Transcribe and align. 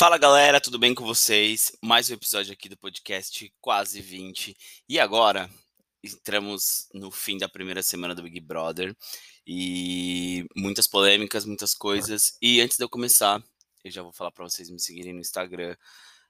Fala 0.00 0.16
galera, 0.16 0.58
tudo 0.58 0.78
bem 0.78 0.94
com 0.94 1.04
vocês? 1.04 1.76
Mais 1.82 2.08
um 2.08 2.14
episódio 2.14 2.54
aqui 2.54 2.70
do 2.70 2.76
podcast 2.78 3.52
Quase 3.60 4.00
20. 4.00 4.56
E 4.88 4.98
agora 4.98 5.50
entramos 6.02 6.88
no 6.94 7.10
fim 7.10 7.36
da 7.36 7.50
primeira 7.50 7.82
semana 7.82 8.14
do 8.14 8.22
Big 8.22 8.40
Brother 8.40 8.96
e 9.46 10.46
muitas 10.56 10.86
polêmicas, 10.86 11.44
muitas 11.44 11.74
coisas. 11.74 12.38
E 12.40 12.62
antes 12.62 12.78
de 12.78 12.84
eu 12.84 12.88
começar, 12.88 13.44
eu 13.84 13.90
já 13.90 14.02
vou 14.02 14.10
falar 14.10 14.30
para 14.30 14.48
vocês 14.48 14.70
me 14.70 14.80
seguirem 14.80 15.12
no 15.12 15.20
Instagram, 15.20 15.76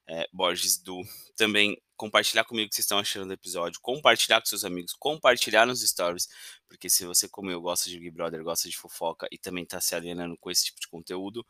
é, 0.07 0.27
Borges 0.31 0.77
Du. 0.77 1.01
Também 1.35 1.81
compartilhar 1.95 2.43
comigo 2.43 2.65
o 2.65 2.69
que 2.69 2.75
vocês 2.75 2.85
estão 2.85 2.97
achando 2.97 3.27
do 3.27 3.33
episódio, 3.33 3.79
compartilhar 3.81 4.41
com 4.41 4.47
seus 4.47 4.65
amigos, 4.65 4.93
compartilhar 4.93 5.67
nos 5.67 5.81
stories, 5.81 6.27
porque 6.67 6.89
se 6.89 7.05
você, 7.05 7.29
como 7.29 7.51
eu, 7.51 7.61
gosta 7.61 7.89
de 7.89 7.99
Big 7.99 8.09
Brother, 8.09 8.43
gosta 8.43 8.67
de 8.67 8.75
fofoca 8.75 9.27
e 9.31 9.37
também 9.37 9.63
está 9.63 9.79
se 9.79 9.93
alienando 9.93 10.35
com 10.39 10.49
esse 10.49 10.65
tipo 10.65 10.79
de 10.79 10.87
conteúdo, 10.87 11.45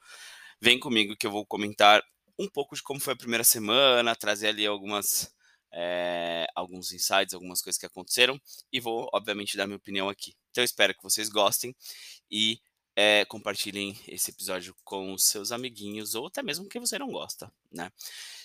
vem 0.59 0.77
comigo 0.77 1.15
que 1.15 1.25
eu 1.25 1.31
vou 1.31 1.45
comentar 1.45 2.03
um 2.37 2.49
pouco 2.49 2.75
de 2.75 2.83
como 2.83 2.99
foi 2.99 3.13
a 3.13 3.17
primeira 3.17 3.43
semana, 3.43 4.15
trazer 4.15 4.49
ali 4.49 4.65
algumas 4.65 5.33
é, 5.73 6.47
alguns 6.53 6.91
insights, 6.91 7.33
algumas 7.33 7.61
coisas 7.61 7.79
que 7.79 7.85
aconteceram 7.85 8.39
e 8.71 8.79
vou, 8.79 9.09
obviamente, 9.13 9.55
dar 9.55 9.65
minha 9.65 9.77
opinião 9.77 10.09
aqui. 10.09 10.35
Então, 10.51 10.63
espero 10.63 10.93
que 10.93 11.01
vocês 11.03 11.29
gostem 11.29 11.73
e 12.29 12.59
é, 12.95 13.25
compartilhem 13.25 13.97
esse 14.07 14.31
episódio 14.31 14.75
com 14.83 15.13
os 15.13 15.25
seus 15.25 15.51
amiguinhos 15.51 16.15
ou 16.15 16.27
até 16.27 16.43
mesmo 16.43 16.67
quem 16.67 16.81
você 16.81 16.99
não 16.99 17.09
gosta, 17.09 17.51
né? 17.71 17.91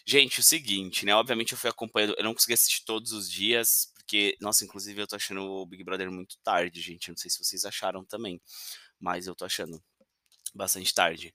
Gente, 0.05 0.41
o 0.41 0.43
seguinte, 0.43 1.05
né? 1.05 1.15
Obviamente 1.15 1.53
eu 1.53 1.59
fui 1.59 1.69
acompanhando, 1.71 2.15
eu 2.17 2.25
não 2.25 2.35
consegui 2.35 2.55
assistir 2.55 2.85
todos 2.85 3.13
os 3.13 3.31
dias, 3.31 3.93
porque, 3.95 4.37
nossa, 4.41 4.65
inclusive 4.65 5.01
eu 5.03 5.07
tô 5.07 5.17
achando 5.17 5.43
o 5.43 5.67
Big 5.67 5.83
Brother 5.83 6.11
muito 6.13 6.39
tarde, 6.45 6.81
gente. 6.81 7.09
Não 7.11 7.17
sei 7.17 7.31
se 7.31 7.43
vocês 7.43 7.65
acharam 7.65 8.05
também, 8.05 8.41
mas 9.01 9.27
eu 9.27 9.35
tô 9.35 9.45
achando 9.45 9.83
bastante 10.55 10.95
tarde. 10.95 11.35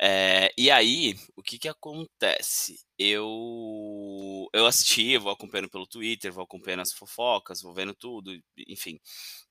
É, 0.00 0.52
e 0.56 0.70
aí, 0.70 1.16
o 1.36 1.42
que 1.42 1.58
que 1.58 1.68
acontece? 1.68 2.80
Eu 2.98 4.48
eu 4.52 4.66
assisti, 4.66 5.16
vou 5.18 5.32
acompanhando 5.32 5.70
pelo 5.70 5.86
Twitter, 5.86 6.32
vou 6.32 6.44
acompanhando 6.44 6.80
as 6.80 6.92
fofocas, 6.92 7.62
vou 7.62 7.74
vendo 7.74 7.94
tudo, 7.94 8.32
enfim, 8.68 9.00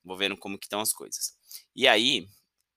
vou 0.04 0.16
vendo 0.16 0.36
como 0.36 0.58
que 0.58 0.66
estão 0.66 0.80
as 0.80 0.92
coisas. 0.92 1.34
E 1.74 1.86
aí, 1.88 2.26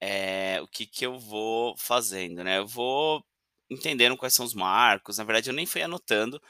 é, 0.04 0.60
o 0.60 0.66
que 0.66 0.84
que 0.84 1.06
eu 1.06 1.16
vou 1.16 1.76
fazendo, 1.78 2.42
né? 2.42 2.58
Eu 2.58 2.66
vou 2.66 3.24
entendendo 3.70 4.16
quais 4.16 4.34
são 4.34 4.44
os 4.44 4.52
marcos. 4.52 5.18
Na 5.18 5.24
verdade, 5.24 5.48
eu 5.48 5.54
nem 5.54 5.64
fui 5.64 5.80
anotando, 5.80 6.42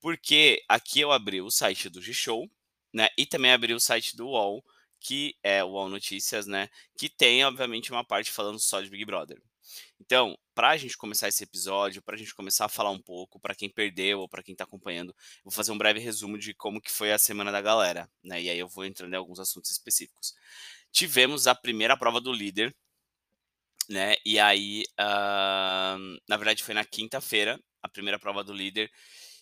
porque 0.00 0.62
aqui 0.68 1.00
eu 1.00 1.10
abri 1.10 1.42
o 1.42 1.50
site 1.50 1.88
do 1.88 2.00
G-Show, 2.00 2.48
né? 2.94 3.08
E 3.18 3.26
também 3.26 3.52
abri 3.52 3.74
o 3.74 3.80
site 3.80 4.16
do 4.16 4.28
UOL, 4.28 4.64
que 5.00 5.34
é 5.42 5.64
o 5.64 5.70
UOL 5.70 5.88
Notícias, 5.88 6.46
né? 6.46 6.68
Que 6.96 7.08
tem, 7.08 7.44
obviamente, 7.44 7.90
uma 7.90 8.04
parte 8.04 8.30
falando 8.30 8.60
só 8.60 8.80
de 8.80 8.88
Big 8.88 9.04
Brother. 9.04 9.42
Então, 10.00 10.38
para 10.54 10.70
a 10.70 10.76
gente 10.76 10.96
começar 10.96 11.28
esse 11.28 11.42
episódio, 11.42 12.02
para 12.02 12.14
a 12.14 12.18
gente 12.18 12.34
começar 12.34 12.66
a 12.66 12.68
falar 12.68 12.90
um 12.90 13.02
pouco, 13.02 13.40
para 13.40 13.54
quem 13.54 13.68
perdeu 13.68 14.20
ou 14.20 14.28
para 14.28 14.44
quem 14.44 14.52
está 14.52 14.62
acompanhando, 14.62 15.14
vou 15.42 15.52
fazer 15.52 15.72
um 15.72 15.78
breve 15.78 15.98
resumo 15.98 16.38
de 16.38 16.54
como 16.54 16.80
que 16.80 16.90
foi 16.90 17.12
a 17.12 17.18
semana 17.18 17.50
da 17.50 17.60
galera, 17.60 18.08
né? 18.22 18.40
E 18.40 18.48
aí 18.48 18.58
eu 18.58 18.68
vou 18.68 18.84
entrando 18.84 19.12
em 19.12 19.16
alguns 19.16 19.40
assuntos 19.40 19.72
específicos. 19.72 20.34
Tivemos 20.92 21.46
a 21.46 21.54
primeira 21.54 21.96
prova 21.96 22.20
do 22.20 22.32
líder, 22.32 22.74
né? 23.88 24.16
E 24.24 24.38
aí, 24.38 24.84
uh, 25.00 26.18
na 26.28 26.36
verdade, 26.36 26.62
foi 26.62 26.74
na 26.74 26.84
quinta-feira 26.84 27.58
a 27.82 27.88
primeira 27.88 28.18
prova 28.18 28.44
do 28.44 28.52
líder 28.52 28.90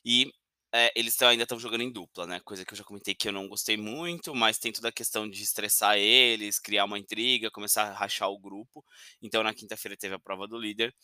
e 0.05 0.31
é, 0.73 0.93
eles 0.95 1.17
tão, 1.17 1.29
ainda 1.29 1.43
estão 1.43 1.59
jogando 1.59 1.83
em 1.83 1.93
dupla, 1.93 2.27
né? 2.27 2.41
Coisa 2.41 2.65
que 2.65 2.73
eu 2.73 2.79
já 2.79 2.85
comentei 2.85 3.15
que 3.15 3.29
eu 3.29 3.33
não 3.33 3.49
gostei 3.49 3.77
muito, 3.77 4.35
mas 4.35 4.59
tem 4.59 4.73
toda 4.73 4.89
a 4.89 4.93
questão 4.93 5.29
de 5.29 5.43
estressar 5.43 5.99
eles, 5.99 6.61
criar 6.61 6.85
uma 6.85 6.99
intriga, 6.99 7.51
começar 7.51 7.85
a 7.85 7.93
rachar 7.93 8.31
o 8.31 8.39
grupo. 8.39 8.85
Então, 9.21 9.43
na 9.43 9.53
quinta-feira 9.53 9.97
teve 9.97 10.15
a 10.15 10.19
prova 10.19 10.47
do 10.47 10.59
líder. 10.59 10.95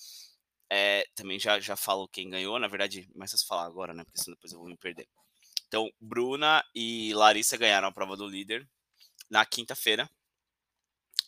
É, 0.71 1.05
também 1.15 1.39
já, 1.39 1.61
já 1.61 1.77
falo 1.77 2.09
quem 2.09 2.31
ganhou, 2.31 2.59
na 2.59 2.69
verdade, 2.69 3.09
mas 3.15 3.31
se 3.33 3.47
falar 3.47 3.67
agora, 3.67 3.93
né? 3.95 4.05
Porque 4.05 4.21
senão 4.21 4.37
depois 4.37 4.53
eu 4.53 4.59
vou 4.61 4.69
me 4.69 4.77
perder. 4.77 5.09
Então, 5.67 5.91
Bruna 6.01 6.65
e 6.75 7.13
Larissa 7.15 7.57
ganharam 7.57 7.89
a 7.89 7.93
prova 7.93 8.17
do 8.17 8.27
líder 8.27 8.69
na 9.31 9.45
quinta-feira. 9.45 10.09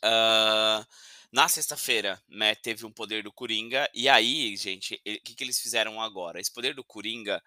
Uh, 0.05 0.87
na 1.31 1.49
sexta-feira, 1.49 2.21
né, 2.29 2.55
teve 2.55 2.87
um 2.87 2.93
poder 2.93 3.23
do 3.23 3.33
Coringa. 3.33 3.89
E 3.95 4.09
aí, 4.09 4.57
gente, 4.57 4.95
o 4.95 5.21
que, 5.23 5.35
que 5.35 5.45
eles 5.45 5.61
fizeram 5.61 6.01
agora? 6.01 6.41
Esse 6.41 6.53
poder 6.53 6.75
do 6.75 6.85
Coringa 6.85 7.43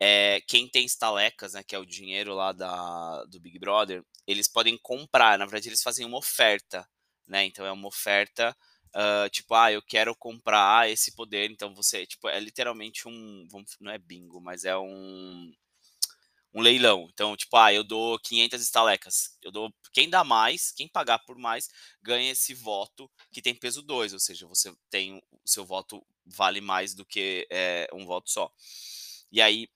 é, 0.00 0.40
quem 0.42 0.68
tem 0.68 0.84
estalecas, 0.84 1.54
né, 1.54 1.62
que 1.62 1.74
é 1.74 1.78
o 1.78 1.86
dinheiro 1.86 2.34
lá 2.34 2.52
da, 2.52 3.24
do 3.24 3.40
Big 3.40 3.58
Brother, 3.58 4.04
eles 4.26 4.48
podem 4.48 4.78
comprar. 4.78 5.38
Na 5.38 5.44
verdade, 5.44 5.68
eles 5.68 5.82
fazem 5.82 6.06
uma 6.06 6.18
oferta, 6.18 6.88
né? 7.26 7.44
Então 7.44 7.66
é 7.66 7.72
uma 7.72 7.88
oferta, 7.88 8.56
uh, 8.94 9.28
tipo, 9.30 9.54
ah, 9.54 9.72
eu 9.72 9.82
quero 9.82 10.14
comprar 10.14 10.88
esse 10.90 11.12
poder. 11.12 11.50
Então 11.50 11.74
você, 11.74 12.06
tipo, 12.06 12.28
é 12.28 12.38
literalmente 12.38 13.08
um, 13.08 13.46
não 13.80 13.90
é 13.90 13.98
bingo, 13.98 14.40
mas 14.40 14.64
é 14.64 14.76
um 14.76 15.52
um 16.58 16.60
leilão. 16.60 17.08
Então, 17.12 17.36
tipo, 17.36 17.56
ah, 17.56 17.72
eu 17.72 17.84
dou 17.84 18.18
500 18.18 18.60
estalecas. 18.60 19.36
Eu 19.42 19.52
dou 19.52 19.72
quem 19.92 20.10
dá 20.10 20.24
mais, 20.24 20.72
quem 20.72 20.88
pagar 20.88 21.20
por 21.20 21.38
mais, 21.38 21.68
ganha 22.02 22.32
esse 22.32 22.52
voto 22.52 23.10
que 23.32 23.40
tem 23.40 23.54
peso 23.54 23.82
2, 23.82 24.12
ou 24.12 24.18
seja, 24.18 24.46
você 24.46 24.74
tem 24.90 25.16
o 25.16 25.48
seu 25.48 25.64
voto 25.64 26.04
vale 26.26 26.60
mais 26.60 26.94
do 26.94 27.06
que 27.06 27.46
é, 27.50 27.88
um 27.92 28.04
voto 28.04 28.30
só. 28.30 28.52
E 29.30 29.40
aí 29.40 29.68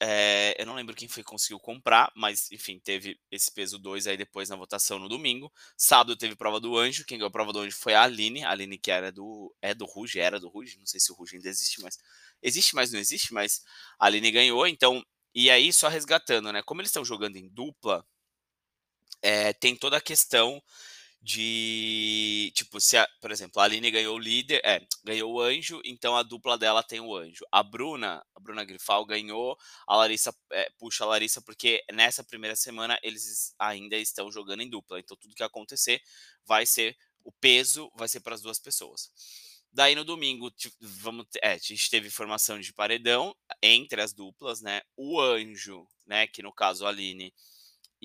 é, 0.00 0.54
eu 0.58 0.66
não 0.66 0.74
lembro 0.74 0.94
quem 0.94 1.08
foi 1.08 1.22
que 1.22 1.30
conseguiu 1.30 1.58
comprar, 1.60 2.10
mas 2.16 2.50
enfim, 2.50 2.78
teve 2.78 3.18
esse 3.30 3.50
peso 3.52 3.78
2 3.78 4.06
aí 4.06 4.16
depois 4.16 4.48
na 4.48 4.56
votação 4.56 4.98
no 4.98 5.08
domingo. 5.08 5.52
Sábado 5.76 6.16
teve 6.16 6.34
prova 6.34 6.58
do 6.58 6.76
anjo. 6.76 7.04
Quem 7.04 7.18
ganhou 7.18 7.28
a 7.28 7.32
prova 7.32 7.52
do 7.52 7.60
anjo 7.60 7.76
foi 7.76 7.94
a 7.94 8.02
Aline. 8.02 8.44
A 8.44 8.50
Aline, 8.50 8.78
que 8.78 8.90
era 8.90 9.12
do. 9.12 9.54
É 9.62 9.72
do 9.74 9.84
Ruge, 9.84 10.18
era 10.18 10.40
do 10.40 10.48
Ruge. 10.48 10.78
Não 10.78 10.86
sei 10.86 11.00
se 11.00 11.12
o 11.12 11.14
Ruge 11.14 11.36
ainda 11.36 11.48
existe, 11.48 11.80
mas. 11.80 11.98
Existe, 12.42 12.74
mas 12.74 12.92
não 12.92 12.98
existe, 12.98 13.32
mas 13.32 13.62
a 13.98 14.06
Aline 14.06 14.30
ganhou. 14.30 14.66
Então, 14.66 15.02
e 15.34 15.50
aí, 15.50 15.72
só 15.72 15.88
resgatando, 15.88 16.52
né? 16.52 16.62
Como 16.62 16.80
eles 16.80 16.90
estão 16.90 17.04
jogando 17.04 17.36
em 17.36 17.48
dupla, 17.48 18.04
é, 19.22 19.52
tem 19.52 19.74
toda 19.76 19.96
a 19.96 20.00
questão 20.00 20.62
de 21.22 22.52
tipo 22.54 22.78
se 22.78 22.98
a, 22.98 23.08
por 23.18 23.30
exemplo 23.30 23.58
a 23.58 23.64
Aline 23.64 23.90
ganhou 23.90 24.14
o 24.14 24.18
líder 24.18 24.60
é 24.62 24.86
ganhou 25.02 25.32
o 25.32 25.40
anjo 25.40 25.80
então 25.82 26.14
a 26.14 26.22
dupla 26.22 26.58
dela 26.58 26.82
tem 26.82 27.00
o 27.00 27.16
anjo 27.16 27.46
a 27.50 27.62
Bruna 27.62 28.22
a 28.34 28.40
Bruna 28.40 28.62
Grifal 28.62 29.06
ganhou 29.06 29.56
a 29.86 29.96
Larissa 29.96 30.34
é, 30.52 30.68
puxa 30.78 31.02
a 31.04 31.06
Larissa 31.06 31.40
porque 31.40 31.82
nessa 31.94 32.22
primeira 32.22 32.54
semana 32.54 32.98
eles 33.02 33.54
ainda 33.58 33.96
estão 33.96 34.30
jogando 34.30 34.60
em 34.60 34.68
dupla 34.68 35.00
então 35.00 35.16
tudo 35.16 35.34
que 35.34 35.42
acontecer 35.42 36.02
vai 36.44 36.66
ser 36.66 36.94
o 37.24 37.32
peso 37.32 37.90
vai 37.96 38.06
ser 38.06 38.20
para 38.20 38.34
as 38.34 38.42
duas 38.42 38.58
pessoas 38.58 39.10
daí 39.74 39.94
no 39.94 40.04
domingo 40.04 40.50
vamos 40.80 41.26
é, 41.42 41.52
a 41.52 41.58
gente 41.58 41.90
teve 41.90 42.08
formação 42.08 42.58
de 42.58 42.72
paredão 42.72 43.36
entre 43.60 44.00
as 44.00 44.14
duplas 44.14 44.62
né 44.62 44.80
o 44.96 45.20
anjo 45.20 45.86
né 46.06 46.26
que 46.26 46.42
no 46.42 46.52
caso 46.52 46.86
a 46.86 46.88
Aline 46.88 47.34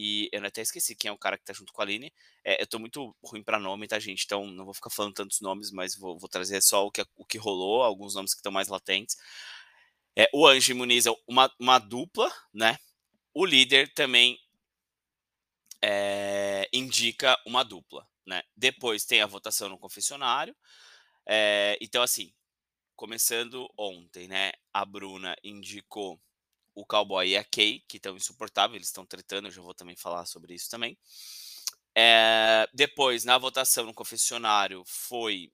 e 0.01 0.29
eu 0.31 0.45
até 0.45 0.61
esqueci 0.61 0.95
quem 0.95 1.09
é 1.09 1.11
o 1.11 1.17
cara 1.17 1.37
que 1.37 1.43
tá 1.43 1.51
junto 1.51 1.73
com 1.73 1.81
a 1.81 1.83
Aline. 1.83 2.13
É, 2.41 2.61
eu 2.61 2.65
tô 2.65 2.79
muito 2.79 3.13
ruim 3.21 3.43
para 3.43 3.59
nome, 3.59 3.85
tá, 3.85 3.99
gente? 3.99 4.23
Então 4.23 4.47
não 4.47 4.63
vou 4.63 4.73
ficar 4.73 4.89
falando 4.89 5.13
tantos 5.13 5.41
nomes, 5.41 5.71
mas 5.71 5.93
vou, 5.93 6.17
vou 6.17 6.29
trazer 6.29 6.61
só 6.61 6.85
o 6.85 6.91
que, 6.91 7.05
o 7.17 7.25
que 7.25 7.37
rolou, 7.37 7.83
alguns 7.83 8.15
nomes 8.15 8.33
que 8.33 8.39
estão 8.39 8.49
mais 8.49 8.69
latentes. 8.69 9.17
É, 10.17 10.29
o 10.33 10.47
Anjo 10.47 10.71
imuniza 10.71 11.13
uma, 11.27 11.53
uma 11.59 11.79
dupla, 11.79 12.31
né? 12.53 12.77
O 13.33 13.45
líder 13.45 13.93
também 13.93 14.39
é, 15.81 16.69
indica 16.71 17.37
uma 17.45 17.63
dupla, 17.63 18.07
né? 18.25 18.41
Depois 18.55 19.03
tem 19.03 19.21
a 19.21 19.27
votação 19.27 19.67
no 19.67 19.77
confessionário. 19.77 20.55
É, 21.31 21.77
então, 21.79 22.01
assim, 22.01 22.33
começando 22.95 23.71
ontem, 23.77 24.27
né? 24.27 24.51
A 24.73 24.83
Bruna 24.83 25.35
indicou 25.43 26.19
o 26.73 26.83
Cowboy 26.83 27.29
e 27.29 27.37
a 27.37 27.43
Kay, 27.43 27.81
que 27.87 27.97
estão 27.97 28.17
insuportáveis, 28.17 28.77
eles 28.77 28.87
estão 28.87 29.05
tretando, 29.05 29.47
eu 29.47 29.51
já 29.51 29.61
vou 29.61 29.75
também 29.75 29.95
falar 29.95 30.25
sobre 30.25 30.55
isso 30.55 30.71
também. 30.71 30.97
É, 31.93 32.67
depois, 32.73 33.23
na 33.25 33.37
votação 33.37 33.85
no 33.85 33.93
confessionário, 33.93 34.83
foi 34.87 35.53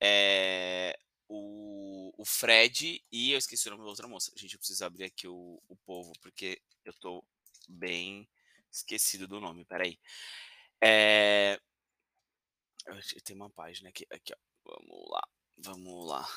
é, 0.00 0.96
o, 1.28 2.12
o, 2.16 2.24
Fred 2.24 3.04
e 3.10 3.32
eu 3.32 3.38
esqueci 3.38 3.66
o 3.66 3.72
nome 3.72 3.82
da 3.82 3.90
outra 3.90 4.06
moça. 4.06 4.30
Gente, 4.36 4.54
eu 4.54 4.60
preciso 4.60 4.84
abrir 4.84 5.04
aqui 5.04 5.26
o, 5.26 5.60
o 5.66 5.76
povo, 5.84 6.12
porque 6.20 6.62
eu 6.84 6.92
tô 6.94 7.24
bem 7.68 8.28
esquecido 8.70 9.26
do 9.26 9.40
nome, 9.40 9.64
peraí. 9.64 9.98
É, 10.80 11.60
tem 13.24 13.34
uma 13.34 13.50
página 13.50 13.88
aqui, 13.88 14.06
aqui 14.12 14.32
ó. 14.32 14.45
Vamos 14.68 15.08
lá, 15.08 15.28
vamos 15.58 16.08
lá 16.08 16.28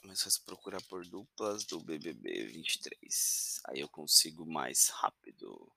começar 0.00 0.30
a 0.30 0.46
procurar 0.46 0.82
por 0.84 1.04
duplas 1.04 1.66
do 1.66 1.78
BBB 1.78 2.46
23. 2.46 3.60
Aí 3.64 3.80
eu 3.80 3.88
consigo 3.90 4.46
mais 4.46 4.88
rápido. 4.88 5.70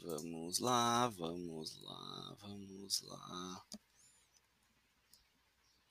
Vamos 0.00 0.58
lá, 0.58 1.08
vamos 1.08 1.78
lá, 1.82 2.36
vamos 2.40 3.02
lá. 3.02 3.66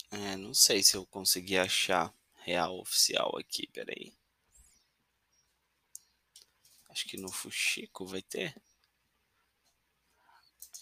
É, 0.10 0.36
não 0.38 0.56
sei 0.56 0.81
se 0.81 0.98
eu 0.98 1.06
consegui 1.06 1.60
achar 1.60 2.12
real 2.38 2.80
oficial 2.80 3.38
aqui, 3.38 3.68
peraí. 3.68 4.12
Acho 6.89 7.06
que 7.06 7.18
no 7.18 7.31
Fuxico 7.31 8.07
vai 8.07 8.24
ter. 8.24 8.60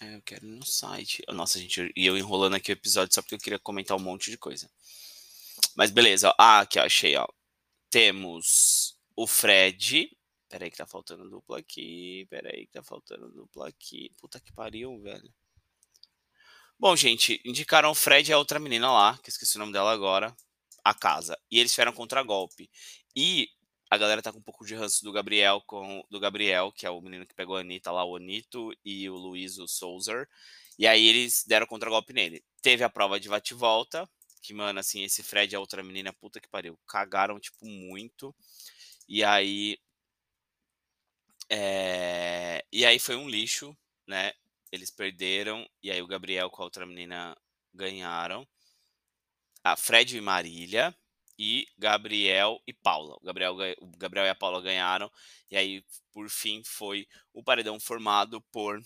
É, 0.01 0.15
eu 0.15 0.21
quero 0.21 0.45
ir 0.45 0.49
no 0.49 0.65
site. 0.65 1.23
Nossa, 1.29 1.59
gente, 1.59 1.91
e 1.95 2.05
eu 2.05 2.17
enrolando 2.17 2.55
aqui 2.55 2.71
o 2.71 2.73
episódio 2.73 3.13
só 3.13 3.21
porque 3.21 3.35
eu 3.35 3.39
queria 3.39 3.59
comentar 3.59 3.95
um 3.97 4.01
monte 4.01 4.29
de 4.31 4.37
coisa. 4.37 4.69
Mas 5.75 5.91
beleza, 5.91 6.29
ó. 6.29 6.35
Ah, 6.37 6.59
aqui, 6.61 6.79
ó, 6.79 6.83
achei, 6.83 7.15
ó. 7.15 7.27
Temos 7.89 8.97
o 9.15 9.27
Fred. 9.27 10.09
Peraí 10.49 10.69
que 10.69 10.77
tá 10.77 10.85
faltando 10.85 11.29
dupla 11.29 11.59
aqui. 11.59 12.27
Peraí 12.29 12.65
que 12.65 12.73
tá 12.73 12.83
faltando 12.83 13.29
dupla 13.31 13.69
aqui. 13.69 14.11
Puta 14.17 14.39
que 14.39 14.51
pariu, 14.51 14.99
velho. 15.01 15.33
Bom, 16.77 16.95
gente, 16.95 17.41
indicaram 17.45 17.91
o 17.91 17.95
Fred 17.95 18.29
e 18.29 18.33
a 18.33 18.37
outra 18.37 18.59
menina 18.59 18.91
lá, 18.91 19.17
que 19.17 19.29
eu 19.29 19.31
esqueci 19.31 19.55
o 19.55 19.59
nome 19.59 19.71
dela 19.71 19.91
agora, 19.91 20.35
a 20.83 20.93
casa. 20.93 21.37
E 21.49 21.59
eles 21.59 21.71
fizeram 21.71 21.93
contra-golpe. 21.93 22.69
E 23.15 23.49
a 23.93 23.97
galera 23.97 24.23
tá 24.23 24.31
com 24.31 24.39
um 24.39 24.41
pouco 24.41 24.65
de 24.65 24.73
ranço 24.73 25.03
do 25.03 25.11
Gabriel, 25.11 25.61
com, 25.67 26.03
do 26.09 26.19
Gabriel, 26.19 26.71
que 26.71 26.83
é 26.83 26.89
o 26.89 26.99
menino 26.99 27.27
que 27.27 27.35
pegou 27.35 27.57
a 27.57 27.59
Anitta 27.59 27.91
lá, 27.91 28.03
o 28.03 28.15
Anito, 28.15 28.71
e 28.83 29.07
o 29.07 29.13
Luiz, 29.15 29.59
o 29.59 29.67
Souzer. 29.67 30.27
E 30.79 30.87
aí 30.87 31.05
eles 31.07 31.43
deram 31.45 31.67
contra-golpe 31.67 32.11
nele. 32.11 32.43
Teve 32.59 32.83
a 32.83 32.89
prova 32.89 33.19
de 33.19 33.29
bate-volta, 33.29 34.09
que, 34.41 34.51
mano, 34.51 34.79
assim, 34.79 35.03
esse 35.03 35.21
Fred 35.21 35.53
e 35.53 35.55
a 35.55 35.59
outra 35.59 35.83
menina, 35.83 36.11
puta 36.11 36.41
que 36.41 36.49
pariu, 36.49 36.75
cagaram, 36.87 37.39
tipo, 37.39 37.67
muito. 37.67 38.35
E 39.07 39.23
aí. 39.23 39.77
É... 41.47 42.65
E 42.71 42.85
aí 42.87 42.97
foi 42.97 43.15
um 43.15 43.29
lixo, 43.29 43.77
né? 44.07 44.33
Eles 44.71 44.89
perderam, 44.89 45.69
e 45.83 45.91
aí 45.91 46.01
o 46.01 46.07
Gabriel 46.07 46.49
com 46.49 46.63
a 46.63 46.65
outra 46.65 46.83
menina 46.83 47.37
ganharam. 47.71 48.47
A 49.63 49.75
Fred 49.75 50.17
e 50.17 50.21
Marília, 50.21 50.95
e 51.37 51.67
Gabriel 51.77 52.61
e 52.67 52.73
Paula. 52.73 53.15
O 53.15 53.25
Gabriel, 53.25 53.55
o 53.79 53.87
Gabriel 53.97 54.25
e 54.25 54.29
a 54.29 54.35
Paula 54.35 54.61
ganharam, 54.61 55.11
e 55.49 55.57
aí, 55.57 55.85
por 56.11 56.29
fim, 56.29 56.63
foi 56.63 57.07
o 57.33 57.43
paredão 57.43 57.79
formado 57.79 58.41
por 58.51 58.81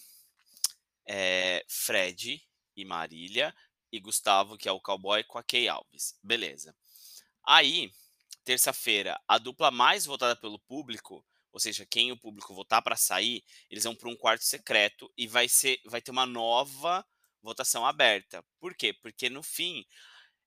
é, 1.06 1.64
Fred 1.68 2.42
e 2.76 2.86
Marília, 2.86 3.54
e 3.92 4.00
Gustavo, 4.00 4.58
que 4.58 4.68
é 4.68 4.72
o 4.72 4.82
cowboy, 4.82 5.24
com 5.24 5.38
a 5.38 5.44
Kay 5.44 5.68
Alves. 5.68 6.18
Beleza. 6.22 6.76
Aí, 7.44 7.92
terça-feira, 8.44 9.20
a 9.28 9.38
dupla 9.38 9.72
mais 9.72 10.06
votada 10.06 10.36
pelo 10.36 10.60
público, 10.60 11.26
ou 11.52 11.60
seja, 11.60 11.86
quem 11.86 12.12
o 12.12 12.18
público 12.18 12.54
votar 12.54 12.82
para 12.82 12.96
sair, 12.96 13.44
eles 13.70 13.84
vão 13.84 13.96
para 13.96 14.10
um 14.10 14.16
quarto 14.16 14.44
secreto 14.44 15.12
e 15.18 15.28
vai 15.28 15.48
ser, 15.48 15.80
vai 15.86 16.02
ter 16.02 16.12
uma 16.12 16.26
nova 16.26 17.06
votação 17.42 17.86
aberta. 17.86 18.44
Por 18.60 18.76
quê? 18.76 18.94
Porque 18.94 19.30
no 19.30 19.42
fim 19.42 19.86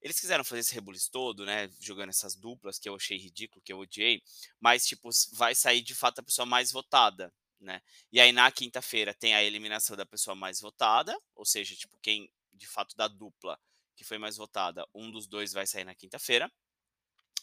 eles 0.01 0.19
quiseram 0.19 0.45
fazer 0.45 0.61
esse 0.61 0.75
rebuliço 0.75 1.11
todo, 1.11 1.45
né? 1.45 1.69
Jogando 1.81 2.11
essas 2.11 2.35
duplas 2.35 2.79
que 2.79 2.89
eu 2.89 2.95
achei 2.95 3.19
ridículo, 3.19 3.63
que 3.63 3.73
eu 3.73 3.79
odiei, 3.79 4.23
mas, 4.59 4.87
tipo, 4.87 5.11
vai 5.33 5.55
sair 5.55 5.83
de 5.83 5.95
fato 5.95 6.21
a 6.21 6.23
pessoa 6.23 6.47
mais 6.47 6.73
votada, 6.73 7.33
né? 7.61 7.83
E 8.11 8.21
aí 8.21 8.33
na 8.33 8.51
quinta-feira 8.51 9.13
tem 9.13 9.35
a 9.35 9.43
eliminação 9.43 9.97
da 9.97 10.07
pessoa 10.07 10.35
mais 10.35 10.61
votada, 10.61 11.17
ou 11.35 11.45
seja, 11.45 11.77
tipo, 11.77 11.99
quem 11.99 12.31
de 12.53 12.67
fato 12.67 12.97
da 12.97 13.09
dupla 13.09 13.59
que 13.95 14.05
foi 14.05 14.19
mais 14.19 14.37
votada, 14.37 14.87
um 14.95 15.11
dos 15.11 15.27
dois 15.27 15.53
vai 15.53 15.67
sair 15.67 15.85
na 15.85 15.95
quinta-feira, 15.95 16.51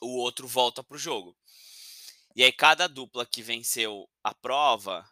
o 0.01 0.17
outro 0.17 0.47
volta 0.47 0.83
pro 0.83 0.97
jogo. 0.97 1.37
E 2.35 2.43
aí 2.43 2.51
cada 2.51 2.87
dupla 2.87 3.25
que 3.25 3.41
venceu 3.41 4.09
a 4.23 4.33
prova 4.33 5.07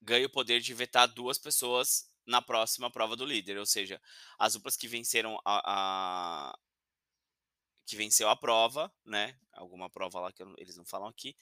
ganha 0.00 0.26
o 0.26 0.30
poder 0.30 0.60
de 0.60 0.74
vetar 0.74 1.08
duas 1.08 1.38
pessoas 1.38 2.10
na 2.26 2.40
próxima 2.40 2.90
prova 2.90 3.16
do 3.16 3.24
líder, 3.24 3.58
ou 3.58 3.66
seja, 3.66 4.00
as 4.38 4.52
duplas 4.52 4.76
que 4.76 4.86
venceram 4.86 5.38
a, 5.44 5.62
a 6.52 6.58
que 7.90 7.96
venceu 7.96 8.28
a 8.28 8.36
prova, 8.36 8.90
né? 9.04 9.36
Alguma 9.52 9.90
prova 9.90 10.20
lá 10.20 10.32
que 10.32 10.44
eles 10.58 10.76
não 10.76 10.84
falam 10.84 11.08
aqui. 11.08 11.36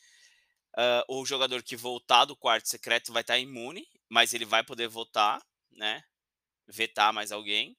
Uh, 0.74 1.20
o 1.20 1.26
jogador 1.26 1.62
que 1.62 1.76
voltar 1.76 2.24
do 2.24 2.34
quarto 2.34 2.68
secreto 2.68 3.12
vai 3.12 3.20
estar 3.20 3.38
imune, 3.38 3.86
mas 4.08 4.32
ele 4.32 4.46
vai 4.46 4.64
poder 4.64 4.88
votar, 4.88 5.44
né? 5.70 6.02
Vetar 6.66 7.12
mais 7.12 7.32
alguém. 7.32 7.76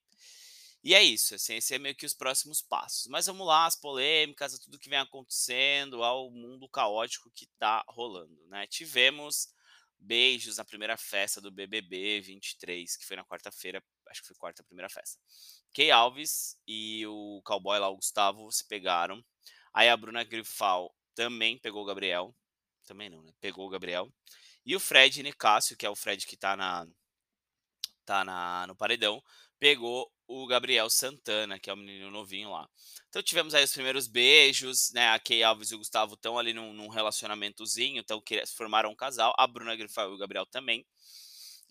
E 0.83 0.93
é 0.93 1.01
isso, 1.01 1.33
assim, 1.33 1.55
esse 1.55 1.73
é 1.73 1.79
meio 1.79 1.95
que 1.95 2.05
os 2.05 2.13
próximos 2.13 2.61
passos. 2.61 3.07
Mas 3.07 3.25
vamos 3.25 3.45
lá, 3.45 3.65
as 3.65 3.75
polêmicas, 3.75 4.57
tudo 4.59 4.77
que 4.77 4.89
vem 4.89 4.99
acontecendo, 4.99 6.03
ao 6.03 6.29
mundo 6.29 6.69
caótico 6.69 7.31
que 7.31 7.47
tá 7.57 7.83
rolando, 7.87 8.45
né? 8.47 8.67
Tivemos 8.67 9.49
beijos 9.99 10.57
na 10.57 10.65
primeira 10.65 10.95
festa 10.97 11.41
do 11.41 11.51
BBB 11.51 12.21
23, 12.21 12.95
que 12.95 13.05
foi 13.05 13.17
na 13.17 13.25
quarta-feira, 13.25 13.83
acho 14.07 14.21
que 14.21 14.27
foi 14.27 14.35
quarta 14.35 14.63
primeira 14.63 14.89
festa. 14.89 15.19
Kay 15.73 15.91
Alves 15.91 16.57
e 16.67 17.05
o 17.05 17.41
cowboy 17.43 17.79
lá, 17.79 17.89
o 17.89 17.95
Gustavo, 17.95 18.51
se 18.51 18.67
pegaram. 18.67 19.23
Aí 19.73 19.89
a 19.89 19.97
Bruna 19.97 20.23
Grifal 20.23 20.93
também 21.13 21.57
pegou 21.57 21.83
o 21.83 21.85
Gabriel. 21.85 22.35
Também 22.87 23.09
não, 23.09 23.21
né? 23.21 23.31
Pegou 23.39 23.67
o 23.67 23.69
Gabriel. 23.69 24.11
E 24.65 24.75
o 24.75 24.79
Fred 24.79 25.21
Nicásio, 25.21 25.77
que 25.77 25.85
é 25.85 25.89
o 25.89 25.95
Fred 25.95 26.25
que 26.25 26.37
tá 26.37 26.55
na 26.55 26.87
tá 28.05 28.25
na, 28.25 28.65
no 28.65 28.75
paredão, 28.75 29.21
pegou 29.59 30.11
o 30.29 30.45
Gabriel 30.45 30.87
Santana, 30.91 31.59
que 31.59 31.71
é 31.71 31.73
o 31.73 31.77
menino 31.77 32.11
novinho 32.11 32.51
lá. 32.51 32.69
Então 33.09 33.23
tivemos 33.23 33.55
aí 33.55 33.63
os 33.63 33.73
primeiros 33.73 34.07
beijos, 34.07 34.91
né? 34.93 35.09
A 35.09 35.19
Kay 35.19 35.41
Alves 35.41 35.71
e 35.71 35.75
o 35.75 35.79
Gustavo 35.79 36.13
estão 36.13 36.37
ali 36.37 36.53
num, 36.53 36.71
num 36.71 36.87
relacionamentozinho, 36.87 37.99
então 37.99 38.21
formaram 38.55 38.91
um 38.91 38.95
casal. 38.95 39.33
A 39.39 39.47
Bruna 39.47 39.75
Grifal 39.75 40.11
e 40.11 40.13
o 40.13 40.17
Gabriel 40.19 40.45
também. 40.45 40.85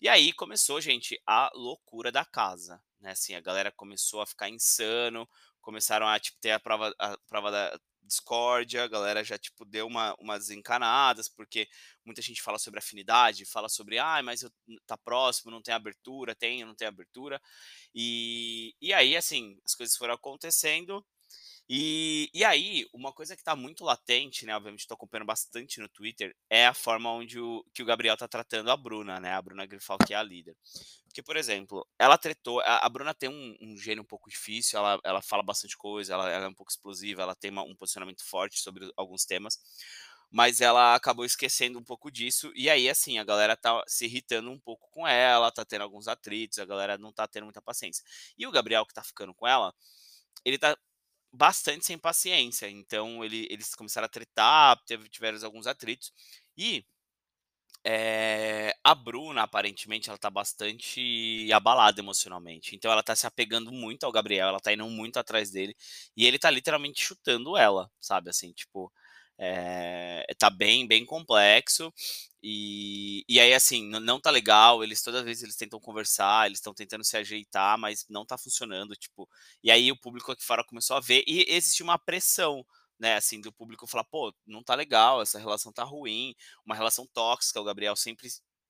E 0.01 0.09
aí 0.09 0.33
começou, 0.33 0.81
gente, 0.81 1.17
a 1.25 1.49
loucura 1.55 2.11
da 2.11 2.25
casa, 2.25 2.83
né? 2.99 3.11
Assim, 3.11 3.33
a 3.33 3.39
galera 3.39 3.71
começou 3.71 4.21
a 4.21 4.25
ficar 4.25 4.49
insano, 4.49 5.27
começaram 5.61 6.05
a 6.05 6.19
tipo, 6.19 6.37
ter 6.41 6.51
a 6.51 6.59
prova, 6.59 6.93
a 6.99 7.17
prova 7.29 7.51
da 7.51 7.79
discórdia, 8.09 8.83
a 8.83 8.87
galera 8.89 9.23
já 9.23 9.37
tipo 9.37 9.65
deu 9.65 9.87
uma, 9.87 10.15
umas 10.19 10.49
encanadas, 10.49 11.29
porque 11.29 11.69
muita 12.05 12.21
gente 12.21 12.41
fala 12.41 12.59
sobre 12.59 12.79
afinidade, 12.79 13.45
fala 13.45 13.69
sobre, 13.69 13.99
ah, 13.99 14.21
mas 14.23 14.41
eu, 14.41 14.51
tá 14.85 14.97
próximo, 14.97 15.51
não 15.51 15.61
tem 15.61 15.73
abertura, 15.73 16.35
tem, 16.35 16.65
não 16.65 16.75
tem 16.75 16.87
abertura. 16.87 17.41
E, 17.95 18.73
e 18.81 18.93
aí, 18.93 19.15
assim, 19.15 19.57
as 19.65 19.75
coisas 19.75 19.95
foram 19.95 20.13
acontecendo. 20.15 21.05
E, 21.71 22.31
e 22.33 22.43
aí, 22.43 22.87
uma 22.91 23.13
coisa 23.13 23.35
que 23.35 23.41
está 23.41 23.55
muito 23.55 23.83
latente, 23.83 24.43
né? 24.43 24.55
Obviamente 24.55 24.79
estou 24.79 24.95
acompanhando 24.95 25.27
bastante 25.27 25.79
no 25.79 25.87
Twitter, 25.87 26.35
é 26.49 26.65
a 26.65 26.73
forma 26.73 27.11
onde 27.11 27.39
o, 27.39 27.63
que 27.71 27.83
o 27.83 27.85
Gabriel 27.85 28.15
está 28.15 28.27
tratando 28.27 28.71
a 28.71 28.77
Bruna, 28.77 29.19
né? 29.19 29.33
A 29.33 29.41
Bruna 29.41 29.67
Grifal, 29.67 29.99
que 29.99 30.13
é 30.13 30.17
a 30.17 30.23
líder. 30.23 30.57
Porque, 31.05 31.21
por 31.21 31.37
exemplo, 31.37 31.87
ela 31.99 32.17
tretou. 32.17 32.59
A, 32.61 32.85
a 32.85 32.89
Bruna 32.89 33.13
tem 33.13 33.29
um, 33.29 33.55
um, 33.61 33.77
gênio 33.77 34.01
um 34.01 34.07
pouco 34.07 34.29
difícil, 34.29 34.79
ela, 34.79 34.99
ela 35.03 35.21
fala 35.21 35.43
bastante 35.43 35.77
coisa, 35.77 36.13
ela, 36.13 36.29
ela 36.31 36.45
é 36.45 36.47
um 36.47 36.53
pouco 36.55 36.71
explosiva, 36.71 37.21
ela 37.21 37.35
tem 37.35 37.51
uma, 37.51 37.61
um 37.63 37.75
posicionamento 37.75 38.23
forte 38.25 38.59
sobre 38.59 38.91
alguns 38.97 39.25
temas 39.25 39.59
mas 40.31 40.61
ela 40.61 40.93
acabou 40.93 41.25
esquecendo 41.25 41.79
um 41.79 41.83
pouco 41.83 42.11
disso. 42.11 42.51
E 42.55 42.69
aí, 42.69 42.87
assim, 42.87 43.17
a 43.17 43.23
galera 43.23 43.57
tá 43.57 43.83
se 43.87 44.05
irritando 44.05 44.51
um 44.51 44.59
pouco 44.59 44.87
com 44.91 45.07
ela, 45.07 45.51
tá 45.51 45.65
tendo 45.65 45.81
alguns 45.81 46.07
atritos, 46.07 46.59
a 46.59 46.65
galera 46.65 46.97
não 46.99 47.11
tá 47.11 47.27
tendo 47.27 47.45
muita 47.45 47.61
paciência. 47.61 48.03
E 48.37 48.45
o 48.45 48.51
Gabriel, 48.51 48.85
que 48.85 48.93
tá 48.93 49.03
ficando 49.03 49.33
com 49.33 49.47
ela, 49.47 49.73
ele 50.45 50.57
tá 50.57 50.77
bastante 51.31 51.85
sem 51.85 51.97
paciência. 51.97 52.69
Então 52.69 53.23
ele, 53.23 53.47
eles 53.49 53.75
começaram 53.75 54.05
a 54.05 54.09
tretar, 54.09 54.79
tiveram 55.11 55.43
alguns 55.45 55.67
atritos. 55.67 56.11
E 56.57 56.85
é, 57.83 58.73
a 58.83 58.93
Bruna, 58.93 59.43
aparentemente, 59.43 60.09
ela 60.09 60.17
tá 60.17 60.29
bastante 60.29 61.49
abalada 61.53 61.99
emocionalmente. 62.01 62.75
Então 62.75 62.91
ela 62.91 63.03
tá 63.03 63.15
se 63.15 63.25
apegando 63.25 63.71
muito 63.71 64.03
ao 64.05 64.11
Gabriel, 64.11 64.49
ela 64.49 64.59
tá 64.59 64.73
indo 64.73 64.85
muito 64.89 65.17
atrás 65.17 65.49
dele. 65.51 65.75
E 66.15 66.25
ele 66.25 66.37
tá 66.39 66.49
literalmente 66.51 67.03
chutando 67.03 67.55
ela, 67.57 67.89
sabe? 67.99 68.29
Assim, 68.29 68.51
tipo, 68.51 68.91
é, 69.39 70.25
tá 70.37 70.49
bem, 70.49 70.85
bem 70.85 71.05
complexo. 71.05 71.93
E, 72.43 73.23
e 73.27 73.39
aí, 73.39 73.53
assim, 73.53 73.87
não, 73.89 73.99
não 73.99 74.19
tá 74.19 74.29
legal. 74.29 74.83
Eles 74.83 75.01
toda 75.01 75.23
vez 75.23 75.41
eles 75.41 75.55
tentam 75.55 75.79
conversar, 75.79 76.47
eles 76.47 76.59
estão 76.59 76.73
tentando 76.73 77.03
se 77.03 77.15
ajeitar, 77.17 77.77
mas 77.77 78.05
não 78.09 78.25
tá 78.25 78.37
funcionando. 78.37 78.95
Tipo, 78.95 79.29
e 79.63 79.71
aí 79.71 79.91
o 79.91 79.97
público 79.99 80.31
aqui 80.31 80.43
fora 80.43 80.63
começou 80.63 80.97
a 80.97 80.99
ver 80.99 81.23
e 81.27 81.45
existe 81.49 81.81
uma 81.81 81.97
pressão 81.97 82.65
né, 82.99 83.15
assim, 83.15 83.39
do 83.39 83.51
público 83.51 83.87
falar, 83.87 84.03
pô, 84.03 84.33
não 84.45 84.61
tá 84.61 84.75
legal, 84.75 85.21
essa 85.21 85.39
relação 85.39 85.71
tá 85.71 85.85
ruim, 85.85 86.35
uma 86.65 86.75
relação 86.75 87.07
tóxica, 87.07 87.61
o 87.61 87.63
Gabriel 87.63 87.95
sempre 87.95 88.27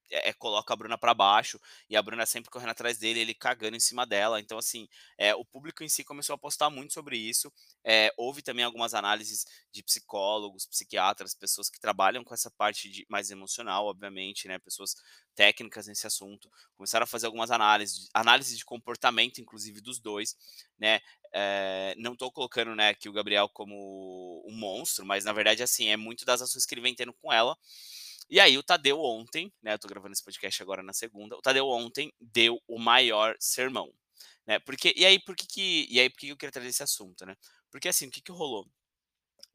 é, 0.09 0.33
coloca 0.33 0.73
a 0.73 0.75
Bruna 0.75 0.97
para 0.97 1.13
baixo 1.13 1.59
e 1.89 1.95
a 1.95 2.01
Bruna 2.01 2.25
sempre 2.25 2.49
correndo 2.49 2.69
atrás 2.71 2.97
dele, 2.97 3.19
ele 3.19 3.33
cagando 3.33 3.75
em 3.75 3.79
cima 3.79 4.05
dela. 4.05 4.39
Então, 4.39 4.57
assim, 4.57 4.87
é, 5.17 5.33
o 5.35 5.45
público 5.45 5.83
em 5.83 5.89
si 5.89 6.03
começou 6.03 6.33
a 6.33 6.37
postar 6.37 6.69
muito 6.69 6.93
sobre 6.93 7.17
isso. 7.17 7.51
É, 7.83 8.11
houve 8.17 8.41
também 8.41 8.65
algumas 8.65 8.93
análises 8.93 9.45
de 9.71 9.83
psicólogos, 9.83 10.65
psiquiatras, 10.65 11.33
pessoas 11.33 11.69
que 11.69 11.79
trabalham 11.79 12.23
com 12.23 12.33
essa 12.33 12.49
parte 12.51 12.89
de, 12.89 13.05
mais 13.09 13.31
emocional, 13.31 13.85
obviamente, 13.85 14.47
né? 14.47 14.59
Pessoas 14.59 14.95
técnicas 15.35 15.87
nesse 15.87 16.05
assunto. 16.05 16.51
Começaram 16.75 17.03
a 17.03 17.07
fazer 17.07 17.25
algumas 17.25 17.51
análises, 17.51 18.09
análises 18.13 18.57
de 18.57 18.65
comportamento, 18.65 19.39
inclusive, 19.39 19.79
dos 19.81 19.99
dois, 19.99 20.35
né? 20.77 20.99
É, 21.31 21.93
não 21.97 22.13
estou 22.13 22.31
colocando 22.31 22.75
né, 22.75 22.89
aqui 22.89 23.07
o 23.07 23.13
Gabriel 23.13 23.47
como 23.49 24.43
um 24.45 24.55
monstro, 24.55 25.05
mas 25.05 25.25
na 25.25 25.31
verdade, 25.31 25.61
assim, 25.61 25.87
é 25.87 25.95
muito 25.95 26.25
das 26.25 26.41
ações 26.41 26.65
que 26.65 26.73
ele 26.73 26.81
vem 26.81 26.95
tendo 26.95 27.13
com 27.13 27.31
ela. 27.31 27.55
E 28.29 28.39
aí 28.39 28.57
o 28.57 28.63
Tadeu 28.63 28.99
ontem, 29.01 29.51
né, 29.61 29.73
eu 29.73 29.79
tô 29.79 29.88
gravando 29.88 30.13
esse 30.13 30.23
podcast 30.23 30.61
agora 30.61 30.83
na 30.83 30.93
segunda, 30.93 31.35
o 31.38 31.41
Tadeu 31.41 31.67
ontem 31.67 32.11
deu 32.19 32.59
o 32.67 32.79
maior 32.79 33.35
sermão, 33.39 33.93
né? 34.47 34.59
Porque 34.59 34.93
e 34.95 35.05
aí 35.05 35.19
por 35.19 35.35
que 35.35 35.47
que 35.47 35.88
e 35.89 35.99
aí 35.99 36.09
por 36.09 36.19
que 36.19 36.29
eu 36.29 36.38
queria 36.38 36.51
trazer 36.51 36.69
esse 36.69 36.83
assunto, 36.83 37.25
né? 37.25 37.35
Porque 37.71 37.88
assim, 37.89 38.07
o 38.07 38.11
que 38.11 38.21
que 38.21 38.31
rolou? 38.31 38.67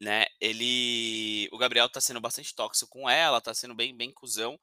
Né? 0.01 0.25
Ele 0.41 1.49
o 1.51 1.57
Gabriel 1.57 1.89
tá 1.89 2.01
sendo 2.01 2.21
bastante 2.21 2.53
tóxico 2.55 2.89
com 2.91 3.09
ela, 3.09 3.41
tá 3.41 3.53
sendo 3.53 3.75
bem 3.75 3.95
bem 3.95 4.11
cuzão. 4.13 4.59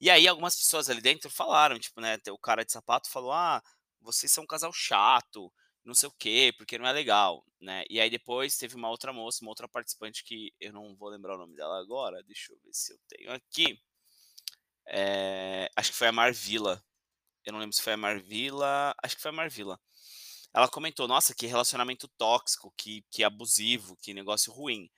E 0.00 0.10
aí 0.10 0.28
algumas 0.28 0.56
pessoas 0.56 0.90
ali 0.90 1.00
dentro 1.02 1.30
falaram, 1.30 1.78
tipo, 1.78 2.00
né, 2.00 2.18
o 2.30 2.38
cara 2.38 2.64
de 2.64 2.72
sapato 2.72 3.10
falou: 3.10 3.32
"Ah, 3.32 3.62
vocês 4.00 4.32
são 4.32 4.44
um 4.44 4.46
casal 4.46 4.72
chato, 4.72 5.52
não 5.88 5.94
sei 5.96 6.08
o 6.10 6.12
quê, 6.18 6.54
porque 6.58 6.78
não 6.78 6.86
é 6.88 6.92
legal", 6.92 7.44
né. 7.60 7.84
E 7.90 8.00
aí 8.00 8.10
depois 8.10 8.58
teve 8.58 8.76
uma 8.76 8.90
outra 8.90 9.12
moça, 9.14 9.40
uma 9.44 9.50
outra 9.52 9.68
participante 9.68 10.24
que 10.24 10.52
eu 10.60 10.72
não 10.74 10.96
vou 10.96 11.10
lembrar 11.10 11.36
o 11.36 11.38
nome 11.38 11.56
dela 11.56 11.80
agora, 11.80 12.22
deixa 12.24 12.52
eu 12.54 12.58
ver 12.64 12.74
se 12.74 12.94
eu 12.94 12.98
tenho 13.08 13.32
aqui. 13.32 13.80
Eh, 14.86 15.68
acho 15.76 15.90
que 15.92 15.96
foi 15.98 16.08
a 16.08 16.12
Marvila. 16.12 16.82
Eu 17.44 17.52
não 17.52 17.60
lembro 17.60 17.74
se 17.76 17.82
foi 17.82 17.94
a 17.94 17.96
Marvila, 17.96 18.94
acho 19.02 19.16
que 19.16 19.22
foi 19.22 19.30
a 19.30 19.34
Marvila. 19.34 19.80
Ela 20.54 20.68
comentou: 20.68 21.08
"Nossa, 21.08 21.34
que 21.34 21.46
relacionamento 21.46 22.08
tóxico, 22.18 22.72
que 22.76 23.04
que 23.10 23.24
abusivo, 23.24 23.96
que 23.98 24.14
negócio 24.14 24.52
ruim". 24.52 24.90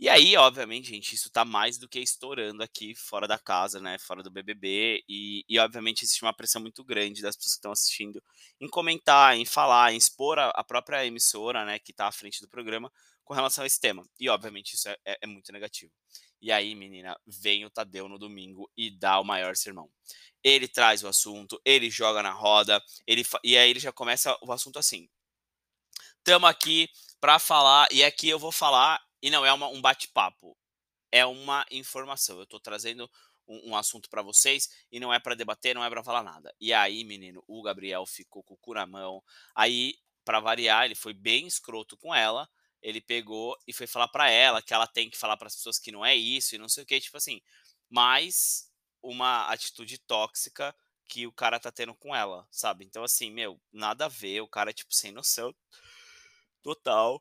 E 0.00 0.08
aí, 0.08 0.36
obviamente, 0.36 0.88
gente, 0.90 1.12
isso 1.14 1.28
tá 1.28 1.44
mais 1.44 1.76
do 1.76 1.88
que 1.88 1.98
estourando 1.98 2.62
aqui 2.62 2.94
fora 2.94 3.26
da 3.26 3.36
casa, 3.36 3.80
né, 3.80 3.98
fora 3.98 4.22
do 4.22 4.30
BBB, 4.30 5.02
e 5.08 5.44
e 5.48 5.58
obviamente 5.58 6.04
existe 6.04 6.22
uma 6.22 6.32
pressão 6.32 6.62
muito 6.62 6.84
grande 6.84 7.20
das 7.20 7.34
pessoas 7.36 7.54
que 7.54 7.58
estão 7.58 7.72
assistindo 7.72 8.22
em 8.60 8.68
comentar, 8.68 9.36
em 9.36 9.44
falar, 9.44 9.92
em 9.92 9.96
expor 9.96 10.38
a 10.38 10.50
a 10.54 10.62
própria 10.62 11.04
emissora, 11.04 11.64
né, 11.64 11.78
que 11.80 11.92
tá 11.92 12.06
à 12.06 12.12
frente 12.12 12.40
do 12.40 12.48
programa, 12.48 12.92
com 13.24 13.34
relação 13.34 13.64
a 13.64 13.66
esse 13.66 13.80
tema. 13.80 14.04
E 14.20 14.28
obviamente 14.28 14.74
isso 14.74 14.88
é 14.88 14.96
é 15.04 15.18
é 15.22 15.26
muito 15.26 15.52
negativo. 15.52 15.92
E 16.40 16.52
aí, 16.52 16.74
menina, 16.76 17.18
vem 17.26 17.64
o 17.64 17.70
Tadeu 17.70 18.08
no 18.08 18.18
domingo 18.18 18.70
e 18.76 18.90
dá 18.96 19.18
o 19.20 19.24
maior 19.24 19.56
sermão. 19.56 19.90
Ele 20.44 20.68
traz 20.68 21.02
o 21.04 21.08
assunto, 21.08 21.60
ele 21.64 21.90
joga 21.90 22.22
na 22.22 22.32
roda, 22.32 22.82
ele 23.06 23.24
e 23.44 23.56
aí 23.58 23.70
ele 23.70 23.80
já 23.80 23.92
começa 23.92 24.36
o 24.42 24.52
assunto 24.52 24.78
assim: 24.78 25.08
"Tamo 26.24 26.46
aqui 26.46 26.88
pra 27.20 27.38
falar 27.38 27.88
e 27.90 28.04
aqui 28.04 28.28
eu 28.28 28.38
vou 28.38 28.52
falar 28.52 29.00
e 29.22 29.30
não 29.30 29.44
é 29.46 29.52
uma 29.52 29.68
um 29.68 29.80
bate-papo, 29.80 30.56
é 31.12 31.24
uma 31.26 31.64
informação. 31.70 32.38
Eu 32.38 32.46
tô 32.46 32.60
trazendo 32.60 33.04
um 33.04 33.70
um 33.72 33.76
assunto 33.76 34.10
pra 34.10 34.22
vocês 34.22 34.68
e 34.92 35.00
não 35.00 35.12
é 35.14 35.18
pra 35.18 35.34
debater, 35.34 35.74
não 35.74 35.84
é 35.84 35.90
pra 35.90 36.04
falar 36.04 36.22
nada". 36.22 36.54
E 36.60 36.72
aí, 36.72 37.04
menino, 37.04 37.42
o 37.48 37.62
Gabriel 37.62 38.06
ficou 38.06 38.42
com 38.42 38.54
o 38.54 38.58
cu 38.58 38.74
na 38.74 38.86
mão. 38.86 39.22
Aí, 39.54 39.94
pra 40.24 40.40
variar, 40.40 40.84
ele 40.84 40.94
foi 40.94 41.14
bem 41.14 41.46
escroto 41.46 41.96
com 41.96 42.14
ela, 42.14 42.48
ele 42.82 43.00
pegou 43.00 43.56
e 43.66 43.72
foi 43.72 43.86
falar 43.86 44.08
pra 44.08 44.30
ela 44.30 44.62
que 44.62 44.74
ela 44.74 44.86
tem 44.86 45.10
que 45.10 45.18
falar 45.18 45.36
para 45.36 45.48
as 45.48 45.56
pessoas 45.56 45.78
que 45.78 45.90
não 45.92 46.04
é 46.04 46.14
isso 46.16 46.54
e 46.54 46.58
não 46.58 46.68
sei 46.68 46.84
o 46.84 46.86
quê, 46.86 47.00
tipo 47.00 47.16
assim, 47.16 47.40
mais 47.90 48.70
uma 49.02 49.46
atitude 49.50 49.98
tóxica 49.98 50.74
que 51.08 51.26
o 51.26 51.32
cara 51.32 51.58
tá 51.58 51.72
tendo 51.72 51.94
com 51.94 52.14
ela, 52.14 52.46
sabe. 52.50 52.84
Então 52.84 53.02
assim, 53.04 53.30
meu, 53.30 53.60
nada 53.72 54.04
a 54.06 54.08
ver, 54.08 54.40
o 54.42 54.48
cara, 54.48 54.72
tipo, 54.72 54.94
sem 54.94 55.10
noção 55.12 55.54
total. 56.62 57.20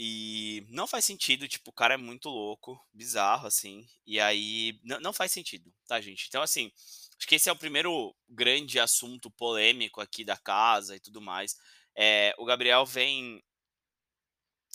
E 0.00 0.64
não 0.70 0.86
faz 0.86 1.04
sentido, 1.04 1.48
tipo, 1.48 1.70
o 1.70 1.72
cara 1.74 1.94
é 1.94 1.96
muito 1.96 2.28
louco, 2.28 2.80
bizarro, 2.94 3.48
assim, 3.48 3.84
e 4.06 4.20
aí 4.20 4.78
não 4.84 5.00
não 5.00 5.12
faz 5.12 5.32
sentido, 5.32 5.74
tá, 5.88 6.00
gente. 6.00 6.26
Então 6.28 6.40
assim, 6.42 6.70
acho 7.18 7.26
que 7.26 7.34
esse 7.34 7.48
é 7.48 7.52
o 7.52 7.56
primeiro 7.58 8.14
grande 8.28 8.78
assunto 8.78 9.28
polêmico 9.30 10.00
aqui 10.00 10.24
da 10.24 10.36
casa 10.36 10.94
e 10.96 11.00
tudo 11.00 11.20
mais. 11.20 11.56
Eh, 11.96 12.32
o 12.38 12.44
Gabriel 12.44 12.86
vem 12.86 13.42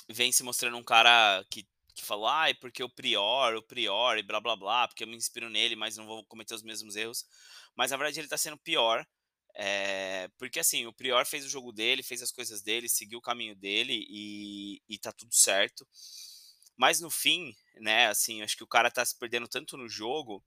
vem 0.09 0.31
se 0.31 0.43
mostrando 0.43 0.77
um 0.77 0.83
cara 0.83 1.43
que 1.49 1.67
que 1.95 2.03
falou: 2.03 2.27
"Ai, 2.27 2.55
porque 2.55 2.83
o 2.83 2.89
Prior, 2.89 3.55
o 3.55 3.61
Prior 3.61 4.17
e 4.17 4.23
blá-blá-blá, 4.23 4.87
porque 4.87 5.03
eu 5.03 5.07
me 5.07 5.15
inspiro 5.15 5.47
nele, 5.49 5.75
mas 5.75 5.95
não 5.95 6.07
vou 6.07 6.25
cometer 6.25 6.55
os 6.55 6.63
mesmos 6.63 6.95
erros". 6.95 7.23
Mas 7.75 7.91
na 7.91 7.97
verdade 7.97 8.19
ele 8.19 8.27
tá 8.27 8.37
sendo 8.37 8.57
pior, 8.57 9.05
eh, 9.55 10.29
porque 10.37 10.59
assim, 10.59 10.85
o 10.85 10.93
Prior 10.93 11.25
fez 11.25 11.45
o 11.45 11.49
jogo 11.49 11.71
dele, 11.71 12.03
fez 12.03 12.21
as 12.21 12.31
coisas 12.31 12.61
dele, 12.61 12.89
seguiu 12.89 13.19
o 13.19 13.21
caminho 13.21 13.55
dele 13.55 14.05
e 14.09 14.81
e 14.89 14.97
tá 14.99 15.11
tudo 15.11 15.33
certo. 15.35 15.87
Mas 16.77 16.99
no 16.99 17.09
fim, 17.09 17.55
né, 17.79 18.07
assim, 18.07 18.41
acho 18.41 18.57
que 18.57 18.63
o 18.63 18.67
cara 18.67 18.89
tá 18.91 19.05
se 19.05 19.17
perdendo 19.17 19.47
tanto 19.47 19.77
no 19.77 19.87
jogo, 19.87 20.43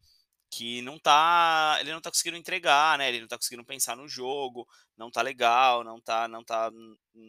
que 0.50 0.80
não 0.82 0.98
tá 0.98 1.78
ele 1.80 1.92
não 1.92 2.00
tá 2.00 2.10
conseguindo 2.10 2.36
entregar, 2.36 2.98
né, 2.98 3.08
ele 3.08 3.20
não 3.20 3.28
tá 3.28 3.36
conseguindo 3.36 3.64
pensar 3.64 3.96
no 3.96 4.08
jogo, 4.08 4.66
não 4.96 5.10
tá 5.10 5.22
legal, 5.22 5.84
não 5.84 6.00
tá 6.00 6.28
não 6.28 6.44
tá 6.44 6.70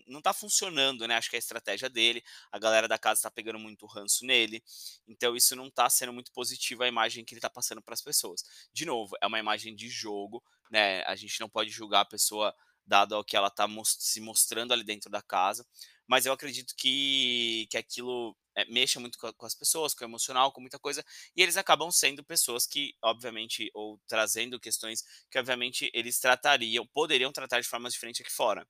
não 0.07 0.21
tá 0.21 0.33
funcionando, 0.33 1.07
né, 1.07 1.15
acho 1.15 1.29
que 1.29 1.35
a 1.35 1.39
estratégia 1.39 1.89
dele, 1.89 2.23
a 2.51 2.59
galera 2.59 2.87
da 2.87 2.97
casa 2.97 3.23
tá 3.23 3.31
pegando 3.31 3.59
muito 3.59 3.85
ranço 3.87 4.25
nele, 4.25 4.63
então 5.07 5.35
isso 5.35 5.55
não 5.55 5.69
tá 5.69 5.89
sendo 5.89 6.13
muito 6.13 6.31
positivo 6.31 6.83
a 6.83 6.87
imagem 6.87 7.25
que 7.25 7.33
ele 7.33 7.41
tá 7.41 7.49
passando 7.49 7.81
para 7.81 7.93
as 7.95 8.01
pessoas. 8.01 8.43
De 8.73 8.85
novo, 8.85 9.15
é 9.21 9.27
uma 9.27 9.39
imagem 9.39 9.75
de 9.75 9.89
jogo, 9.89 10.43
né, 10.71 11.03
a 11.05 11.15
gente 11.15 11.39
não 11.39 11.49
pode 11.49 11.69
julgar 11.71 12.01
a 12.01 12.05
pessoa 12.05 12.53
dado 12.85 13.15
ao 13.15 13.23
que 13.23 13.35
ela 13.37 13.49
tá 13.49 13.67
mos 13.67 13.95
se 13.99 14.21
mostrando 14.21 14.73
ali 14.73 14.83
dentro 14.83 15.09
da 15.09 15.21
casa, 15.21 15.65
mas 16.07 16.25
eu 16.25 16.33
acredito 16.33 16.73
que 16.77 17.67
que 17.69 17.77
aquilo, 17.77 18.35
eh, 18.55 18.65
mexa 18.65 18.99
muito 18.99 19.17
com 19.19 19.45
as 19.45 19.55
pessoas, 19.55 19.93
com 19.93 20.05
o 20.05 20.07
emocional, 20.07 20.51
com 20.53 20.61
muita 20.61 20.79
coisa, 20.79 21.03
e 21.35 21.41
eles 21.43 21.57
acabam 21.57 21.91
sendo 21.91 22.23
pessoas 22.23 22.65
que, 22.67 22.93
obviamente 23.03 23.69
ou 23.73 23.99
trazendo 24.07 24.59
questões 24.59 25.03
que 25.29 25.37
obviamente 25.39 25.89
eles 25.93 26.19
tratariam 26.19 26.87
poderiam 26.87 27.31
tratar 27.33 27.59
de 27.61 27.67
formas 27.67 27.93
diferentes 27.93 28.21
aqui 28.21 28.31
fora. 28.31 28.65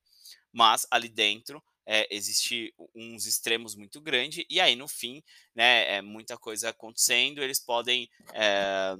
Mas 0.53 0.87
ali 0.91 1.09
dentro, 1.09 1.63
eh, 1.87 2.07
existe 2.11 2.73
uns 2.95 3.25
extremos 3.27 3.75
muito 3.75 4.01
grande, 4.01 4.45
e 4.49 4.59
aí 4.61 4.75
no 4.75 4.87
fim, 4.87 5.23
né, 5.55 5.97
é 5.97 6.01
muita 6.03 6.37
coisa 6.37 6.69
acontecendo, 6.69 7.43
eles 7.43 7.59
podem, 7.59 8.09
eh 8.33 8.95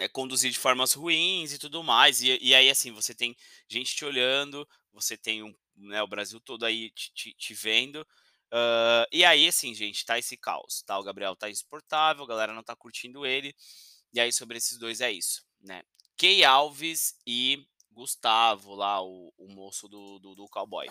eh, 0.00 0.08
conduzir 0.08 0.50
de 0.52 0.58
formas 0.58 0.92
ruins 0.92 1.52
e 1.52 1.58
tudo 1.58 1.82
mais, 1.82 2.22
e 2.22 2.38
e 2.40 2.54
aí, 2.54 2.70
assim, 2.70 2.92
você 2.92 3.14
tem 3.14 3.36
gente 3.68 3.94
te 3.96 4.04
olhando, 4.04 4.68
você 4.92 5.16
tem 5.16 5.42
um 5.42 5.54
né, 5.76 6.02
o 6.02 6.06
Brasil 6.08 6.40
todo 6.40 6.64
aí 6.64 6.90
te 6.90 7.12
te 7.14 7.34
te 7.34 7.54
vendo, 7.54 8.06
hã, 8.52 9.06
e 9.12 9.24
aí, 9.24 9.46
assim, 9.48 9.74
gente, 9.74 10.04
tá 10.04 10.18
esse 10.18 10.36
caos, 10.36 10.82
tá, 10.82 10.98
o 10.98 11.02
Gabriel 11.04 11.36
tá 11.36 11.50
insuportável, 11.50 12.24
a 12.24 12.28
galera 12.28 12.52
não 12.54 12.62
tá 12.62 12.74
curtindo 12.76 13.26
ele, 13.26 13.54
e 14.12 14.20
aí 14.20 14.32
sobre 14.32 14.58
esses 14.58 14.78
2 14.78 15.00
é 15.00 15.10
isso, 15.12 15.44
né. 15.60 15.82
Kay 16.18 16.44
Alves 16.44 17.14
e 17.26 17.66
Gustavo 17.92 18.74
lá, 18.74 19.02
o 19.02 19.32
o 19.38 19.48
moço 19.48 19.88
do 19.88 20.18
do 20.20 20.34
do 20.34 20.46
cowboy. 20.48 20.86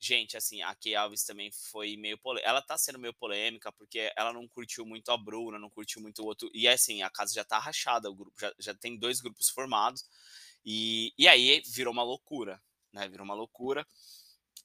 Gente, 0.00 0.36
assim, 0.36 0.62
a 0.62 0.74
Kay 0.76 0.94
Alves 0.94 1.24
também 1.24 1.50
foi 1.50 1.96
meio 1.96 2.16
polê 2.18 2.40
ela 2.44 2.62
tá 2.62 2.78
sendo 2.78 3.00
meio 3.00 3.12
polêmica, 3.14 3.72
porque 3.72 4.12
ela 4.16 4.32
não 4.32 4.46
curtiu 4.46 4.86
muito 4.86 5.10
a 5.10 5.16
Bruna, 5.16 5.58
não 5.58 5.68
curtiu 5.68 6.00
muito 6.00 6.22
o 6.22 6.26
outro 6.26 6.48
e 6.54 6.68
assim, 6.68 7.02
a 7.02 7.10
casa 7.10 7.34
já 7.34 7.44
tá 7.44 7.58
rachada, 7.58 8.08
o 8.08 8.14
grupo 8.14 8.32
já 8.40 8.52
já 8.60 8.74
tem 8.74 8.96
2 8.96 9.20
grupos 9.20 9.48
formados, 9.50 10.04
e 10.64 11.12
e 11.18 11.26
aí 11.26 11.62
virou 11.66 11.92
uma 11.92 12.04
loucura, 12.04 12.62
né, 12.92 13.08
virou 13.08 13.24
uma 13.24 13.34
loucura. 13.34 13.84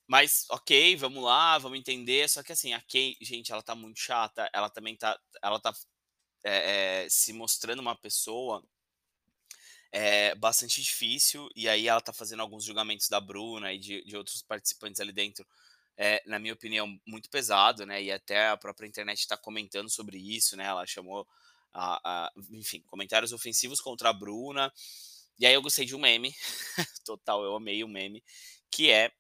Mas 0.08 0.46
ok, 0.52 0.96
vamos 0.98 1.24
lá, 1.24 1.58
vamos 1.60 1.80
entender, 1.80 2.30
só 2.30 2.44
que 2.44 2.52
assim, 2.54 2.74
a 2.74 2.82
Kay, 2.82 3.16
gente, 3.22 3.52
ela 3.54 3.64
tá 3.64 3.76
muito 3.76 4.00
chata, 4.00 4.50
ela 4.54 4.70
também 4.70 4.96
tá 4.98 5.20
ela 5.44 5.60
tá 5.60 5.74
eh 6.46 7.06
eh, 7.06 7.10
se 7.10 7.34
mostrando 7.34 7.80
uma 7.82 7.96
pessoa 7.98 8.64
eh, 9.94 10.36
bastante 10.36 10.82
difícil, 10.82 11.50
e 11.56 11.70
aí 11.70 11.88
ela 11.88 12.02
tá 12.02 12.14
fazendo 12.14 12.42
alguns 12.42 12.66
julgamentos 12.66 13.10
da 13.10 13.22
Bruna 13.22 13.74
e 13.74 13.80
de 13.80 14.04
de 14.06 14.18
outros 14.18 14.42
participantes 14.44 15.02
ali 15.02 15.14
dentro, 15.14 15.46
eh, 15.98 16.22
na 16.28 16.40
minha 16.40 16.54
opinião, 16.56 17.00
muito 17.08 17.30
pesado, 17.30 17.86
né, 17.86 18.04
e 18.04 18.12
até 18.12 18.50
a 18.50 18.58
própria 18.58 18.88
internet 18.88 19.28
tá 19.28 19.38
comentando 19.38 19.90
sobre 19.90 20.18
isso, 20.20 20.58
né, 20.58 20.66
ela 20.66 20.86
chamou 20.88 21.28
a 21.74 22.26
a 22.28 22.32
enfim, 22.52 22.82
comentários 22.88 23.34
ofensivos 23.34 23.82
contra 23.82 24.10
a 24.10 24.14
Bruna. 24.14 24.72
E 25.40 25.46
aí 25.48 25.54
eu 25.54 25.62
gostei 25.62 25.86
de 25.86 25.96
um 25.96 26.00
meme, 26.00 26.34
total, 27.06 27.44
eu 27.44 27.56
amei 27.56 27.84
o 27.84 27.88
meme, 27.88 28.24
que 28.72 28.92
é, 28.92 29.12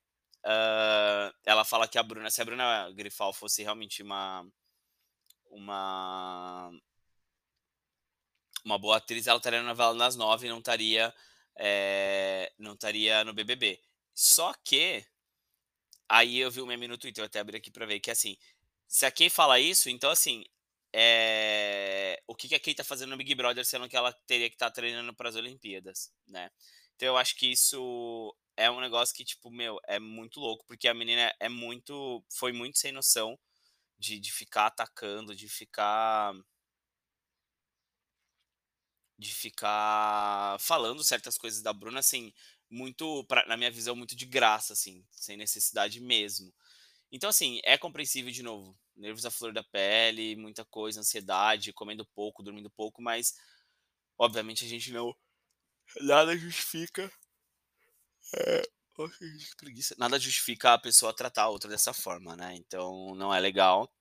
hã, 0.45 1.33
ela 1.45 1.65
fala 1.65 1.87
que 1.87 1.97
a 1.99 2.03
Bruna 2.03 2.31
se 2.31 2.41
a 2.41 2.45
Bruna 2.45 2.91
Grifal 2.93 3.33
fosse 3.33 3.63
realmente 3.63 4.03
uma 4.03 4.45
uma 5.49 6.71
uma 8.63 8.77
boa 8.79 8.97
atriz, 8.97 9.27
ela 9.27 9.37
estaria 9.37 9.61
na 9.61 9.69
novela 9.69 9.95
das 9.97 10.15
9 10.15 10.47
e 10.47 10.49
não 10.49 10.59
estaria, 10.59 11.13
eh, 11.57 12.51
não 12.57 12.73
estaria 12.73 13.23
no 13.23 13.33
BBB. 13.33 13.79
Só 14.13 14.53
que 14.63 15.05
aí 16.09 16.39
eu 16.39 16.51
vi 16.51 16.61
um 16.61 16.65
meme 16.65 16.87
no 16.87 16.97
Twitter, 16.97 17.23
eu 17.23 17.25
até 17.27 17.39
abri 17.39 17.57
aqui 17.57 17.71
pra 17.71 17.85
ver, 17.85 17.99
que 17.99 18.09
é 18.09 18.13
assim, 18.13 18.37
se 18.87 19.05
a 19.05 19.11
Kay 19.11 19.29
fala 19.29 19.59
isso, 19.59 19.89
então 19.89 20.09
assim, 20.11 20.43
eh, 20.93 22.21
o 22.27 22.35
que 22.35 22.47
que 22.47 22.55
a 22.55 22.59
Kay 22.59 22.75
tá 22.75 22.83
fazendo 22.83 23.11
no 23.11 23.17
Big 23.17 23.33
Brother, 23.35 23.65
sendo 23.65 23.89
que 23.89 23.95
ela 23.97 24.13
teria 24.27 24.49
que 24.49 24.55
estar 24.55 24.71
treinando 24.71 25.13
para 25.15 25.29
as 25.29 25.35
Olimpíadas, 25.35 26.11
né. 26.27 26.49
Então 26.95 27.07
eu 27.07 27.17
acho 27.17 27.35
que 27.37 27.47
isso 27.51 28.35
é 28.57 28.69
um 28.69 28.79
negócio 28.81 29.15
que, 29.15 29.25
tipo, 29.25 29.49
meu, 29.51 29.79
é 29.87 29.99
muito 29.99 30.39
louco, 30.39 30.63
porque 30.67 30.87
a 30.87 30.93
menina 30.93 31.33
é 31.39 31.49
muito 31.49 32.23
foi 32.31 32.51
muito 32.53 32.77
sem 32.79 32.91
noção 32.91 33.37
de 33.99 34.19
de 34.19 34.31
ficar 34.31 34.67
atacando, 34.67 35.35
de 35.35 35.49
ficar 35.49 36.33
de 39.23 39.33
ficar 39.33 40.57
falando 40.59 41.03
certas 41.03 41.37
coisas 41.37 41.61
da 41.61 41.73
Bruna, 41.73 41.99
assim, 41.99 42.33
muito 42.69 43.23
pra 43.25 43.45
na 43.47 43.57
minha 43.57 43.71
visão, 43.71 43.95
muito 43.95 44.15
de 44.15 44.25
graça, 44.25 44.73
assim, 44.73 45.05
sem 45.11 45.37
necessidade 45.37 45.99
mesmo. 45.99 46.53
Então, 47.11 47.29
assim, 47.29 47.59
é 47.63 47.77
compreensível, 47.77 48.31
de 48.31 48.43
novo, 48.43 48.77
nervos 48.95 49.25
à 49.25 49.31
flor 49.31 49.53
da 49.53 49.63
pele, 49.63 50.35
muita 50.35 50.65
coisa, 50.65 50.99
ansiedade, 50.99 51.73
comendo 51.73 52.05
pouco, 52.15 52.43
dormindo 52.43 52.69
pouco, 52.71 53.01
mas 53.01 53.35
obviamente 54.17 54.65
a 54.65 54.67
gente 54.67 54.91
não 54.91 55.15
nada 56.01 56.35
justifica 56.37 57.11
preguiça. 59.57 59.95
Nada 59.97 60.19
justifica 60.19 60.73
a 60.73 60.79
pessoa 60.79 61.15
tratar 61.15 61.43
a 61.43 61.49
outra 61.49 61.69
dessa 61.69 61.93
forma, 61.93 62.35
né, 62.35 62.55
então 62.55 63.15
não 63.15 63.33
é 63.33 63.39
legal. 63.39 63.91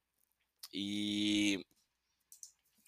E 0.73 1.65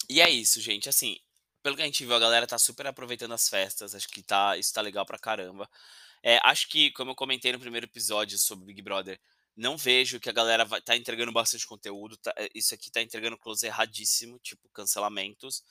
e 0.08 0.20
é 0.20 0.28
isso, 0.30 0.60
gente, 0.60 0.88
assim, 0.88 1.18
pelo 1.64 1.76
que 1.76 1.82
a 1.82 1.86
gente 1.86 2.04
viu, 2.06 2.14
a 2.16 2.20
galera 2.20 2.46
tá 2.46 2.58
super 2.58 2.86
aproveitando 2.88 3.34
as 3.34 3.48
festas, 3.48 3.94
acho 3.96 4.08
que 4.10 4.22
tá 4.22 4.56
isso 4.58 4.74
tá 4.74 4.82
legal 4.82 5.06
pra 5.06 5.18
caramba. 5.18 5.70
Eh, 6.22 6.40
acho 6.44 6.68
que, 6.68 6.90
como 6.92 7.12
eu 7.12 7.16
comentei 7.16 7.52
no 7.52 7.60
primeiro 7.60 7.86
episódio 7.86 8.38
sobre 8.38 8.66
Big 8.66 8.82
Brother, 8.82 9.20
não 9.56 9.76
vejo 9.78 10.20
que 10.20 10.28
a 10.30 10.32
galera 10.32 10.64
vai 10.66 10.82
tá 10.82 10.96
entregando 10.96 11.32
bastante 11.32 11.66
conteúdo, 11.66 12.16
tá 12.18 12.34
eh, 12.38 12.50
isso 12.54 12.74
aqui 12.74 12.90
tá 12.90 13.02
entregando 13.02 13.38
close 13.38 13.66
erradíssimo, 13.66 14.38
tipo, 14.40 14.68
cancelamentos 14.70 15.62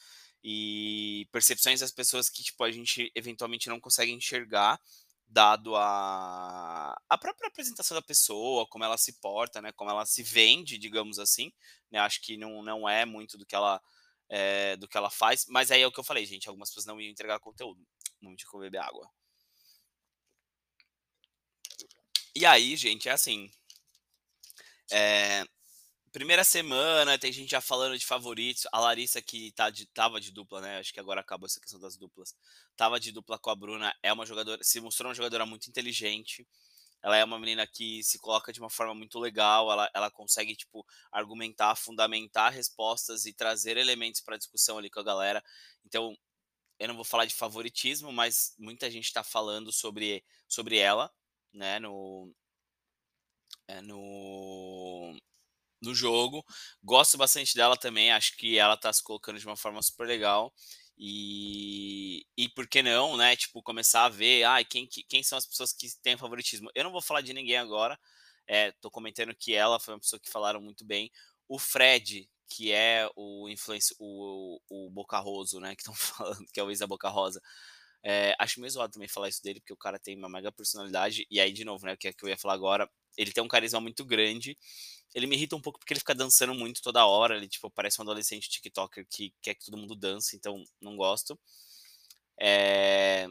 e 0.44 1.28
percepções 1.32 1.80
das 1.82 1.92
pessoas 1.92 2.30
que, 2.30 2.44
tipo, 2.44 2.64
a 2.64 2.72
gente 2.72 3.12
eventualmente 3.16 3.70
não 3.70 3.80
consegue 3.80 4.12
enxergar, 4.12 4.80
dado 5.28 5.76
a 5.76 6.96
a 7.10 7.18
própria 7.18 7.48
apresentação 7.50 7.96
da 7.96 8.02
pessoa, 8.02 8.68
como 8.68 8.84
ela 8.84 8.98
se 8.98 9.14
porta, 9.14 9.62
né, 9.62 9.72
como 9.74 9.90
ela 9.92 10.06
se 10.06 10.24
vende, 10.24 10.78
digamos 10.78 11.20
assim, 11.20 11.52
né, 11.92 12.00
acho 12.00 12.22
que 12.22 12.38
não 12.38 12.62
não 12.64 12.88
é 12.90 13.06
muito 13.06 13.38
do 13.38 13.46
que 13.46 13.56
ela, 13.56 13.82
eh, 14.36 14.76
do 14.78 14.88
que 14.88 14.98
ela 14.98 15.12
faz, 15.12 15.46
mas 15.48 15.70
aí 15.70 15.82
é 15.84 15.88
o 15.88 15.92
que 15.92 16.00
eu 16.00 16.04
falei, 16.04 16.26
gente, 16.26 16.50
algumas 16.50 16.70
pessoas 16.70 16.88
não 16.88 17.00
iam 17.00 17.12
entregar 17.12 17.40
conteúdo. 17.40 17.86
Eu 18.20 18.36
vou 18.52 18.62
beber 18.62 18.80
água. 18.80 19.08
E 22.36 22.46
aí, 22.46 22.76
gente, 22.76 23.08
é 23.08 23.12
assim 23.12 23.52
eh, 24.92 25.44
primeira 26.12 26.44
semana, 26.44 27.18
tem 27.20 27.32
gente 27.32 27.52
já 27.52 27.62
falando 27.62 27.98
de 27.98 28.06
favoritos, 28.06 28.68
a 28.72 28.80
Larissa 28.80 29.22
que 29.22 29.52
tá 29.54 29.70
de 29.70 29.84
estava 29.84 30.20
de 30.20 30.32
dupla, 30.32 30.62
né, 30.62 30.80
acho 30.80 30.94
que 30.94 31.00
agora 31.00 31.22
acabou 31.22 31.48
essa 31.48 31.60
questão 31.60 31.80
das 31.80 31.98
duplas, 31.98 32.36
estava 32.72 33.00
de 33.00 33.12
dupla 33.12 33.38
com 33.40 33.50
a 33.50 33.56
Bruna, 33.56 33.96
é 34.04 34.12
uma 34.14 34.26
jogadora 34.26 34.64
se 34.64 34.80
mostrou 34.82 35.10
uma 35.10 35.16
jogadora 35.16 35.46
muito 35.46 35.68
inteligente, 35.68 36.48
ela 37.04 37.18
é 37.18 37.24
uma 37.24 37.40
menina 37.40 37.68
que 37.68 38.04
se 38.04 38.18
coloca 38.20 38.54
de 38.54 38.60
uma 38.60 38.70
forma 38.70 38.96
muito 38.96 39.20
legal, 39.20 39.72
ela 39.72 39.90
ela 39.94 40.12
consegue, 40.12 40.56
tipo, 40.56 40.86
argumentar, 41.12 41.76
fundamentar 41.76 42.52
respostas 42.54 43.26
e 43.26 43.34
trazer 43.34 43.78
elementos 43.78 44.22
pra 44.22 44.38
discussão 44.38 44.78
ali 44.78 44.90
com 44.90 45.00
a 45.02 45.04
galera. 45.04 45.44
Então, 45.86 46.16
eu 46.80 46.88
não 46.88 46.96
vou 46.96 47.06
falar 47.06 47.26
de 47.26 47.36
favoritismo, 47.36 48.12
mas 48.12 48.54
muita 48.60 48.90
gente 48.92 49.12
tá 49.14 49.24
falando 49.24 49.72
sobre 49.72 50.24
sobre 50.48 50.78
ela, 50.78 51.12
né, 51.54 51.80
no 51.80 52.34
eh, 53.68 53.82
no 53.82 55.16
no 55.82 55.96
jogo. 55.96 56.46
Gosto 56.84 57.18
bastante 57.18 57.56
dela 57.56 57.78
também, 57.78 58.12
acho 58.12 58.38
que 58.38 58.58
ela 58.58 58.78
tá 58.78 58.92
se 58.94 59.04
colocando 59.04 59.40
de 59.40 59.46
uma 59.48 59.58
forma 59.58 59.82
super 59.84 60.08
legal. 60.08 60.54
E 60.98 62.26
e 62.38 62.50
por 62.50 62.68
que 62.68 62.82
não, 62.84 63.18
né, 63.18 63.36
tipo, 63.36 63.62
começar 63.64 64.06
a 64.06 64.10
ver, 64.10 64.44
ai, 64.44 64.64
quem 64.66 64.88
que 64.88 65.04
quem 65.04 65.24
são 65.24 65.38
as 65.38 65.46
pessoas 65.46 65.74
que 65.74 65.88
têm 66.02 66.18
favoritismo. 66.18 66.70
Eu 66.76 66.84
não 66.84 66.92
vou 66.92 67.02
falar 67.02 67.22
de 67.22 67.34
ninguém 67.34 67.58
agora, 67.58 68.00
eh, 68.48 68.72
tô 68.82 68.92
comentando 68.92 69.36
que 69.36 69.54
ela 69.54 69.80
foi 69.80 69.94
uma 69.96 70.00
pessoa 70.00 70.20
que 70.20 70.30
falaram 70.30 70.62
muito 70.62 70.86
bem. 70.86 71.12
O 71.48 71.60
Fred, 71.60 72.30
que 72.48 72.72
é 72.72 73.10
o 73.16 73.50
influenci 73.50 73.94
o 74.00 74.60
o 74.70 74.90
Bocarroso, 74.92 75.60
né, 75.60 75.76
que 75.76 75.82
estão 75.82 75.94
falando, 75.96 76.46
que 76.54 76.60
é 76.60 76.64
o 76.64 76.78
da 76.78 76.88
Boca 76.88 77.10
Rosa, 77.10 77.42
eh, 78.04 78.36
acho 78.40 78.60
meio 78.60 78.72
zoado 78.72 78.94
também 78.94 79.08
falar 79.08 79.30
isso 79.30 79.42
dele, 79.44 79.60
porque 79.62 79.74
o 79.74 79.78
cara 79.78 80.00
tem 80.00 80.18
uma 80.18 80.30
mega 80.30 80.52
personalidade, 80.52 81.26
e 81.30 81.40
aí 81.40 81.52
de 81.54 81.66
novo, 81.66 81.86
né, 81.86 81.96
que 81.98 82.08
é 82.10 82.14
que 82.14 82.24
eu 82.26 82.30
ia 82.30 82.38
falar 82.38 82.54
agora, 82.56 82.90
ele 83.18 83.32
tem 83.32 83.44
um 83.44 83.48
carisma 83.48 83.80
muito 83.82 84.06
grande, 84.06 84.58
ele 85.16 85.28
me 85.28 85.36
irrita 85.36 85.56
um 85.56 85.62
pouco 85.62 85.80
porque 85.80 85.94
ele 85.94 86.00
fica 86.00 86.16
dançando 86.16 86.54
muito 86.56 86.82
toda 86.82 87.06
hora, 87.06 87.38
ele, 87.38 87.48
tipo, 87.48 87.70
parece 87.72 88.00
um 88.02 88.04
adolescente 88.04 88.50
tiktoker 88.50 89.06
que 89.10 89.34
quer 89.42 89.56
que 89.56 89.66
todo 89.66 89.78
mundo 89.78 89.96
dance, 89.96 90.36
então 90.36 90.64
não 90.82 90.96
gosto. 90.98 91.40
Eh, 92.40 93.28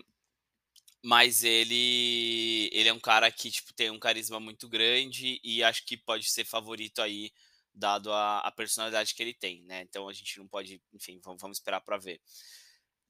mas 1.04 1.42
ele 1.44 2.68
ele 2.72 2.88
é 2.88 2.92
um 2.92 3.00
cara 3.00 3.30
que, 3.30 3.50
tipo, 3.50 3.72
tem 3.74 3.90
um 3.90 3.98
carisma 3.98 4.38
muito 4.40 4.68
grande 4.68 5.40
e 5.42 5.62
acho 5.62 5.84
que 5.84 5.96
pode 5.96 6.30
ser 6.30 6.44
favorito 6.44 7.00
aí, 7.02 7.30
dado 7.74 8.12
a 8.12 8.40
a 8.40 8.52
personalidade 8.52 9.14
que 9.14 9.22
ele 9.22 9.34
tem, 9.34 9.62
né, 9.64 9.82
então 9.82 10.08
a 10.08 10.12
gente 10.12 10.38
não 10.38 10.46
pode 10.48 10.80
enfim, 10.92 11.20
vamos 11.24 11.58
esperar 11.58 11.80
pra 11.80 11.98
ver. 11.98 12.20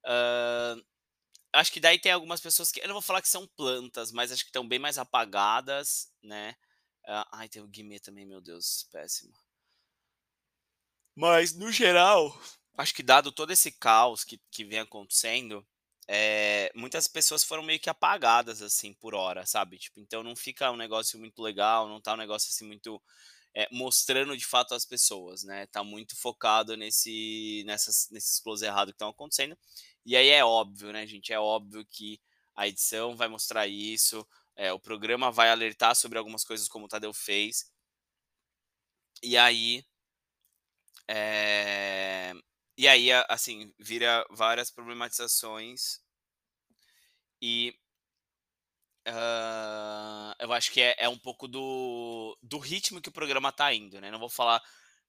Hã, 0.06 0.76
acho 1.52 1.72
que 1.72 1.80
daí 1.80 1.98
tem 1.98 2.12
algumas 2.12 2.40
pessoas 2.40 2.70
que 2.72 2.80
eu 2.80 2.86
não 2.88 2.94
vou 2.94 3.02
falar 3.02 3.22
que 3.22 3.28
são 3.28 3.46
plantas, 3.56 4.12
mas 4.12 4.32
acho 4.32 4.44
que 4.44 4.50
estão 4.50 4.66
bem 4.66 4.78
mais 4.78 4.98
apagadas, 4.98 6.10
né. 6.22 6.54
Ah, 7.06 7.26
ai, 7.32 7.48
tem 7.48 7.62
o 7.62 7.68
Guimê 7.68 7.98
também, 8.00 8.26
meu 8.26 8.40
Deus, 8.40 8.88
péssimo. 8.92 9.32
Mas, 11.16 11.54
no 11.54 11.70
geral, 11.70 12.38
acho 12.76 12.94
que 12.94 13.02
dado 13.02 13.30
todo 13.32 13.50
esse 13.52 13.70
caos 13.72 14.24
que 14.24 14.40
que 14.50 14.64
vem 14.64 14.78
acontecendo, 14.80 15.66
eh, 16.08 16.70
muitas 16.74 17.06
pessoas 17.06 17.44
foram 17.44 17.62
meio 17.62 17.78
que 17.78 17.90
apagadas, 17.90 18.62
assim, 18.62 18.94
por 18.94 19.14
hora, 19.14 19.44
sabe, 19.46 19.78
tipo, 19.78 20.00
então 20.00 20.22
não 20.22 20.34
fica 20.34 20.70
um 20.70 20.76
negócio 20.76 21.18
muito 21.18 21.42
legal, 21.42 21.86
não 21.88 22.00
tá 22.00 22.14
um 22.14 22.16
negócio, 22.16 22.48
assim, 22.50 22.66
muito, 22.66 23.00
eh, 23.54 23.68
mostrando 23.72 24.36
de 24.36 24.46
fato 24.46 24.74
as 24.74 24.84
pessoas, 24.86 25.44
né, 25.44 25.66
tá 25.68 25.84
muito 25.84 26.16
focado 26.16 26.76
nesse 26.76 27.64
nessas 27.66 28.08
nesses 28.10 28.40
close 28.40 28.64
errado 28.66 28.88
que 28.88 28.92
estão 28.94 29.08
acontecendo. 29.10 29.56
E 30.04 30.16
aí 30.16 30.28
é 30.28 30.44
óbvio, 30.44 30.92
né, 30.92 31.06
gente, 31.06 31.32
é 31.32 31.38
óbvio 31.38 31.84
que 31.86 32.20
a 32.56 32.66
edição 32.68 33.16
vai 33.16 33.28
mostrar 33.28 33.66
isso, 33.68 34.26
eh, 34.56 34.72
o 34.72 34.78
programa 34.80 35.30
vai 35.30 35.48
alertar 35.50 35.94
sobre 35.94 36.18
algumas 36.18 36.44
coisas 36.44 36.68
como 36.68 36.84
o 36.86 36.88
Tadeu 36.88 37.12
fez. 37.12 37.70
E 39.22 39.36
aí 39.36 39.84
eh, 41.08 42.32
e 42.76 42.88
aí, 42.88 43.10
assim, 43.28 43.72
vira 43.78 44.24
várias 44.30 44.70
problematizações 44.70 46.00
e 47.40 47.74
hã, 49.06 50.34
eu 50.38 50.52
acho 50.52 50.70
que 50.72 50.80
é 50.80 50.94
é 50.98 51.08
um 51.08 51.18
pouco 51.18 51.48
do 51.48 52.36
do 52.42 52.58
ritmo 52.58 53.00
que 53.00 53.08
o 53.08 53.12
programa 53.12 53.52
tá 53.52 53.72
indo, 53.74 54.00
né, 54.00 54.10
não 54.10 54.18
vou 54.18 54.28
falar 54.28 54.62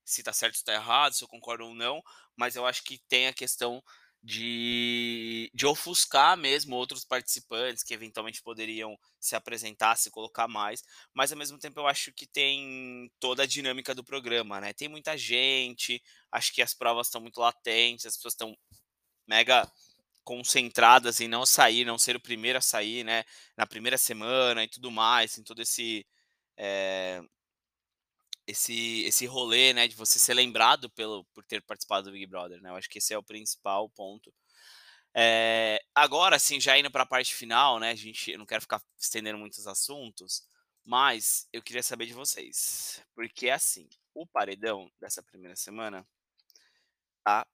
se 0.06 0.22
tá 0.24 0.34
certo 0.34 0.56
ou 0.56 0.60
se 0.60 0.66
tá 0.66 0.74
errado, 0.74 1.14
se 1.14 1.24
eu 1.24 1.28
concordo 1.30 1.66
ou 1.66 1.74
não, 1.76 2.02
mas 2.36 2.56
eu 2.56 2.66
acho 2.66 2.84
que 2.84 3.00
tem 3.08 3.28
a 3.28 3.34
questão 3.34 3.82
de 4.24 5.50
de 5.54 5.66
ofuscar 5.66 6.38
mesmo 6.38 6.76
outros 6.78 7.04
participantes 7.06 7.84
que 7.84 7.94
eventualmente 7.94 8.42
poderiam 8.42 8.98
se 9.20 9.36
apresentar, 9.36 9.98
se 9.98 10.10
colocar 10.12 10.48
mais, 10.48 10.82
mas 11.14 11.32
ao 11.32 11.38
mesmo 11.38 11.60
tempo 11.60 11.80
eu 11.80 11.88
acho 11.88 12.14
que 12.14 12.26
tem 12.28 13.12
toda 13.20 13.44
a 13.44 13.46
dinâmica 13.46 13.94
do 13.96 14.04
programa, 14.04 14.62
né, 14.62 14.74
tem 14.74 14.88
muita 14.90 15.18
gente, 15.18 16.02
acho 16.32 16.54
que 16.54 16.62
as 16.62 16.74
provas 16.74 17.08
estão 17.08 17.22
muito 17.22 17.40
latentes, 17.40 18.06
as 18.06 18.16
pessoas 18.16 18.34
estão 18.34 18.56
mega 19.28 19.70
concentradas 20.24 21.22
em 21.22 21.28
não 21.28 21.46
sair, 21.46 21.86
não 21.86 21.98
ser 22.00 22.16
o 22.16 22.22
primeiro 22.22 22.60
a 22.60 22.62
sair, 22.62 23.04
né, 23.06 23.24
na 23.58 23.66
primeira 23.68 23.98
semana 23.98 24.64
e 24.64 24.70
tudo 24.70 24.92
mais, 24.92 25.34
tem 25.36 25.44
todo 25.44 25.62
esse, 25.62 26.06
eh 26.58 27.22
esse 28.48 29.04
esse 29.06 29.26
rolê, 29.26 29.74
né, 29.74 29.88
de 29.88 29.96
você 29.96 30.20
ser 30.20 30.34
lembrado 30.34 30.90
pelo 30.92 31.26
por 31.34 31.44
ter 31.46 31.62
participado 31.64 32.06
do 32.10 32.12
Big 32.14 32.26
Brother, 32.28 32.62
né, 32.62 32.70
eu 32.70 32.76
acho 32.76 32.90
que 32.90 33.00
esse 33.00 33.14
é 33.14 33.18
o 33.18 33.24
principal 33.24 33.90
ponto. 33.90 34.34
Eh, 35.16 35.80
agora 35.96 36.40
sim, 36.40 36.60
já 36.62 36.78
indo 36.78 36.92
pra 36.92 37.06
parte 37.06 37.36
final, 37.36 37.80
né, 37.80 37.92
a 37.92 37.96
gente 37.96 38.32
eu 38.32 38.40
não 38.40 38.46
quero 38.48 38.62
ficar 38.62 38.82
estendendo 39.00 39.38
muitos 39.40 39.68
assuntos, 39.68 40.44
mas 40.86 41.48
eu 41.54 41.62
queria 41.64 41.84
saber 41.84 42.06
de 42.08 42.14
vocês, 42.14 43.02
porque, 43.16 43.50
assim, 43.50 43.88
o 44.16 44.28
paredão 44.28 44.90
dessa 45.02 45.24
primeira 45.24 45.56
semana 45.56 46.06
tá 47.26 47.46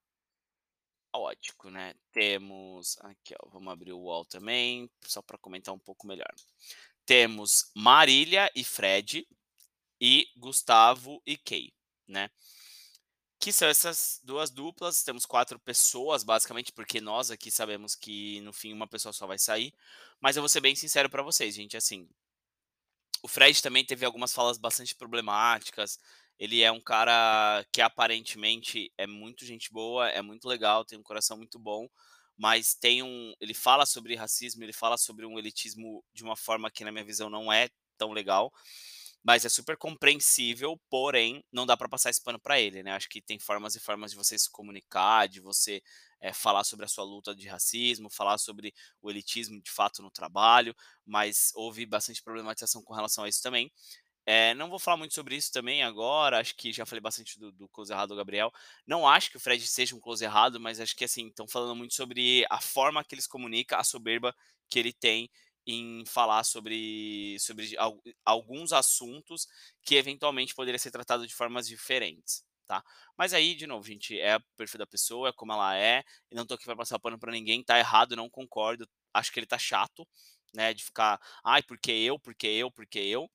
caótico, 1.12 1.70
né. 1.70 1.94
Temos 2.12 2.96
aqui 3.00 3.34
ó, 3.42 3.48
vamos 3.48 3.72
abrir 3.72 3.92
o 3.92 3.98
UOL 4.00 4.24
também, 4.24 4.88
só 5.04 5.20
pra 5.22 5.38
comentar 5.38 5.74
um 5.74 5.78
pouco 5.78 6.06
melhor. 6.06 6.32
Temos 7.06 7.70
Marília 7.76 8.50
e 8.54 8.64
Fred, 8.64 9.26
e 10.00 10.26
Gustavo 10.36 11.22
e 11.26 11.36
Kay, 11.36 11.72
né. 12.08 12.30
Que 13.42 13.52
são 13.52 13.68
essas 13.68 14.20
2 14.22 14.50
duplas, 14.50 15.02
temos 15.02 15.24
4 15.24 15.58
pessoas 15.58 16.22
basicamente, 16.22 16.72
porque 16.72 17.00
nós 17.00 17.30
aqui 17.30 17.50
sabemos 17.50 17.94
que 17.94 18.40
no 18.42 18.52
fim 18.52 18.72
uma 18.72 18.86
pessoa 18.86 19.12
só 19.14 19.26
vai 19.26 19.38
sair, 19.38 19.72
mas 20.20 20.36
eu 20.36 20.42
vou 20.42 20.48
ser 20.48 20.60
bem 20.60 20.76
sincero 20.76 21.08
pra 21.08 21.22
vocês 21.22 21.54
gente, 21.54 21.76
assim 21.76 22.08
o 23.22 23.28
Fred 23.28 23.60
também 23.62 23.84
teve 23.84 24.04
algumas 24.04 24.32
falas 24.32 24.58
bastante 24.58 24.94
problemáticas, 24.94 25.98
ele 26.38 26.62
é 26.62 26.72
um 26.72 26.80
cara 26.80 27.64
que 27.72 27.82
aparentemente 27.82 28.90
é 28.96 29.06
muito 29.06 29.44
gente 29.44 29.70
boa, 29.72 30.08
é 30.08 30.22
muito 30.22 30.48
legal, 30.48 30.84
tem 30.84 30.98
um 30.98 31.02
coração 31.02 31.36
muito 31.36 31.58
bom, 31.58 31.86
mas 32.36 32.74
tem 32.74 33.02
um 33.02 33.34
ele 33.40 33.52
fala 33.52 33.84
sobre 33.84 34.14
racismo, 34.16 34.62
ele 34.64 34.72
fala 34.72 34.96
sobre 34.96 35.26
um 35.26 35.38
elitismo 35.38 36.02
de 36.14 36.22
uma 36.24 36.36
forma 36.36 36.70
que 36.70 36.84
na 36.84 36.92
minha 36.92 37.04
visão 37.04 37.28
não 37.28 37.52
é 37.52 37.68
tão 37.98 38.12
legal, 38.12 38.50
mas 39.22 39.44
é 39.44 39.48
super 39.48 39.76
compreensível, 39.76 40.80
porém, 40.90 41.44
não 41.52 41.66
dá 41.66 41.76
pra 41.76 41.88
passar 41.88 42.10
esse 42.10 42.22
pano 42.22 42.40
pra 42.40 42.60
ele, 42.60 42.82
né, 42.82 42.92
acho 42.92 43.08
que 43.08 43.20
tem 43.22 43.38
formas 43.38 43.74
e 43.76 43.80
formas 43.80 44.10
de 44.12 44.16
você 44.16 44.38
se 44.38 44.50
comunicar, 44.50 45.28
de 45.28 45.40
você, 45.40 45.82
eh, 46.20 46.32
falar 46.32 46.64
sobre 46.64 46.84
a 46.86 46.88
sua 46.88 47.04
luta 47.04 47.34
de 47.34 47.48
racismo, 47.48 48.10
falar 48.10 48.38
sobre 48.38 48.72
o 49.02 49.10
elitismo 49.10 49.60
de 49.62 49.70
fato 49.70 50.02
no 50.02 50.10
trabalho, 50.10 50.74
mas 51.04 51.50
houve 51.54 51.86
bastante 51.86 52.22
problematização 52.22 52.82
com 52.82 52.94
relação 52.94 53.24
a 53.24 53.28
isso 53.28 53.42
também. 53.42 53.70
Eh, 54.26 54.54
não 54.54 54.70
vou 54.70 54.78
falar 54.78 54.96
muito 54.98 55.14
sobre 55.14 55.36
isso 55.36 55.50
também 55.52 55.82
agora, 55.82 56.38
acho 56.40 56.54
que 56.56 56.72
já 56.72 56.86
falei 56.86 57.00
bastante 57.00 57.38
do 57.38 57.50
do 57.52 57.68
close 57.68 57.92
errado 57.92 58.10
do 58.10 58.16
Gabriel, 58.16 58.52
não 58.86 59.08
acho 59.08 59.30
que 59.30 59.36
o 59.38 59.40
Fred 59.40 59.66
seja 59.66 59.96
um 59.96 60.00
close 60.00 60.24
errado, 60.24 60.60
mas 60.60 60.80
acho 60.80 60.94
que, 60.96 61.04
assim, 61.04 61.28
estão 61.28 61.48
falando 61.48 61.74
muito 61.76 61.94
sobre 61.94 62.44
a 62.50 62.60
forma 62.60 63.02
que 63.04 63.14
ele 63.14 63.22
se 63.22 63.28
comunica, 63.28 63.76
a 63.78 63.84
soberba 63.84 64.34
que 64.68 64.78
ele 64.78 64.92
tem 64.92 65.30
em 65.66 66.04
falar 66.06 66.44
sobre 66.44 67.36
sobre 67.40 67.76
al 67.78 68.00
alguns 68.24 68.72
assuntos 68.72 69.46
que 69.82 69.96
eventualmente 69.96 70.54
poderia 70.54 70.78
ser 70.78 70.90
tratado 70.90 71.26
de 71.26 71.34
formas 71.34 71.66
diferentes, 71.68 72.44
tá? 72.66 72.82
Mas 73.16 73.34
aí, 73.34 73.54
de 73.54 73.66
novo, 73.66 73.84
gente, 73.86 74.18
é 74.18 74.36
o 74.36 74.40
perfil 74.56 74.78
da 74.78 74.86
pessoa, 74.86 75.28
é 75.30 75.32
como 75.32 75.52
ela 75.52 75.76
é, 75.76 76.02
e 76.30 76.34
não 76.34 76.46
tô 76.46 76.54
aqui 76.54 76.64
pra 76.64 76.76
passar 76.76 76.98
pano 76.98 77.18
pra 77.18 77.32
ninguém, 77.32 77.62
tá 77.64 77.78
errado, 77.78 78.16
não 78.16 78.28
concordo, 78.30 78.88
acho 79.14 79.32
que 79.32 79.38
ele 79.40 79.46
tá 79.46 79.58
chato, 79.58 80.06
né, 80.54 80.74
de 80.74 80.84
ficar: 80.84 81.20
"Ai, 81.44 81.62
porque 81.62 81.92
eu, 81.92 82.18
porque 82.18 82.46
eu, 82.46 82.70
porque 82.70 82.98
eu". 82.98 83.30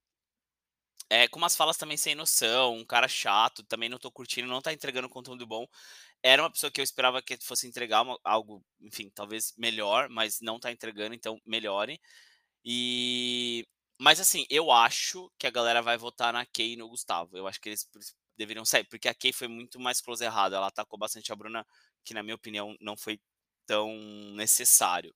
É, 1.10 1.28
com 1.28 1.38
umas 1.38 1.56
falas 1.56 1.78
também 1.78 1.98
sem 1.98 2.16
noção, 2.16 2.76
um 2.78 2.84
cara 2.86 3.08
chato, 3.08 3.64
também 3.64 3.88
não 3.88 4.00
tô 4.00 4.12
curtindo, 4.12 4.48
não 4.48 4.60
tá 4.62 4.74
entregando 4.74 5.08
conteúdo 5.08 5.46
bom. 5.46 5.68
Era 6.28 6.42
uma 6.42 6.50
pessoa 6.50 6.72
que 6.72 6.82
eu 6.82 6.84
esperava 6.84 7.22
que 7.22 7.38
fosse 7.44 7.68
entregar 7.68 8.02
uma 8.02 8.20
algo, 8.24 8.66
enfim, 8.82 9.12
talvez 9.14 9.54
melhor, 9.60 10.10
mas 10.10 10.42
não 10.42 10.60
tá 10.60 10.72
entregando, 10.72 11.14
então 11.14 11.40
melhore. 11.46 12.02
E 12.66 13.64
mas 14.00 14.20
assim, 14.20 14.46
eu 14.50 14.72
acho 14.72 15.32
que 15.38 15.48
a 15.48 15.52
galera 15.52 15.82
vai 15.84 15.98
votar 15.98 16.34
na 16.34 16.46
Kay 16.46 16.74
e 16.74 16.78
no 16.78 16.90
Gustavo. 16.90 17.38
Eu 17.38 17.48
acho 17.48 17.62
que 17.62 17.70
eles 17.70 17.88
deveriam 18.38 18.66
sair, 18.66 18.86
porque 18.86 19.08
a 19.08 19.14
Kay 19.14 19.32
foi 19.34 19.48
muito 19.48 19.80
mais 19.80 20.02
close 20.02 20.24
errado, 20.24 20.56
ela 20.56 20.68
atacou 20.68 20.98
bastante 21.00 21.32
a 21.32 21.36
Bruna, 21.36 21.66
que 22.04 22.14
na 22.16 22.24
minha 22.24 22.36
opinião 22.36 22.76
não 22.82 22.98
foi 22.98 23.20
tão 23.68 23.94
necessário. 24.36 25.14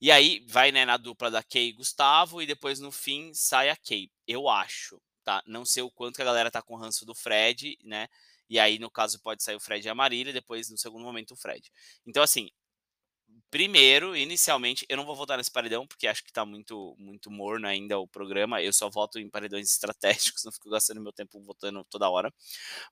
E 0.00 0.10
aí 0.12 0.44
vai, 0.48 0.72
né, 0.72 0.84
na 0.84 0.98
dupla 0.98 1.30
da 1.30 1.42
Kay 1.42 1.68
e 1.70 1.72
Gustavo 1.72 2.42
e 2.42 2.46
depois 2.46 2.80
no 2.80 2.92
fim 2.92 3.32
sai 3.34 3.70
a 3.70 3.76
Kay, 3.76 4.10
eu 4.26 4.48
acho, 4.50 5.00
tá? 5.24 5.42
Não 5.46 5.64
sei 5.64 5.82
o 5.82 5.90
quanto 5.90 6.16
que 6.16 6.22
a 6.22 6.26
galera 6.26 6.50
tá 6.50 6.62
com 6.62 6.76
ranço 6.76 7.06
do 7.06 7.14
Fred, 7.14 7.78
né, 7.84 8.08
e 8.52 8.58
aí 8.60 8.78
no 8.78 8.90
caso 8.90 9.20
pode 9.22 9.42
sair 9.42 9.56
o 9.56 9.60
Fred 9.60 9.86
e 9.86 9.90
a 9.90 9.94
Marília 9.94 10.30
e 10.30 10.34
depois 10.34 10.70
no 10.70 10.78
segundo 10.78 11.04
momento 11.04 11.32
o 11.32 11.36
Fred. 11.36 11.70
Então 12.06 12.22
assim, 12.22 12.48
primeiro, 13.50 14.16
inicialmente, 14.16 14.86
eu 14.88 14.96
não 14.96 15.04
vou 15.04 15.14
votar 15.14 15.36
nesse 15.38 15.50
paredão, 15.50 15.86
porque 15.86 16.06
acho 16.06 16.24
que 16.24 16.32
tá 16.32 16.44
muito 16.44 16.94
muito 16.98 17.30
morno 17.30 17.66
ainda 17.66 17.98
o 17.98 18.06
programa, 18.08 18.62
eu 18.62 18.72
só 18.72 18.88
voto 18.90 19.18
em 19.18 19.28
paredões 19.28 19.68
estratégicos, 19.72 20.44
não 20.44 20.52
fico 20.52 20.70
gastando 20.70 21.00
meu 21.02 21.12
tempo 21.12 21.40
votando 21.42 21.84
toda 21.90 22.08
hora. 22.10 22.32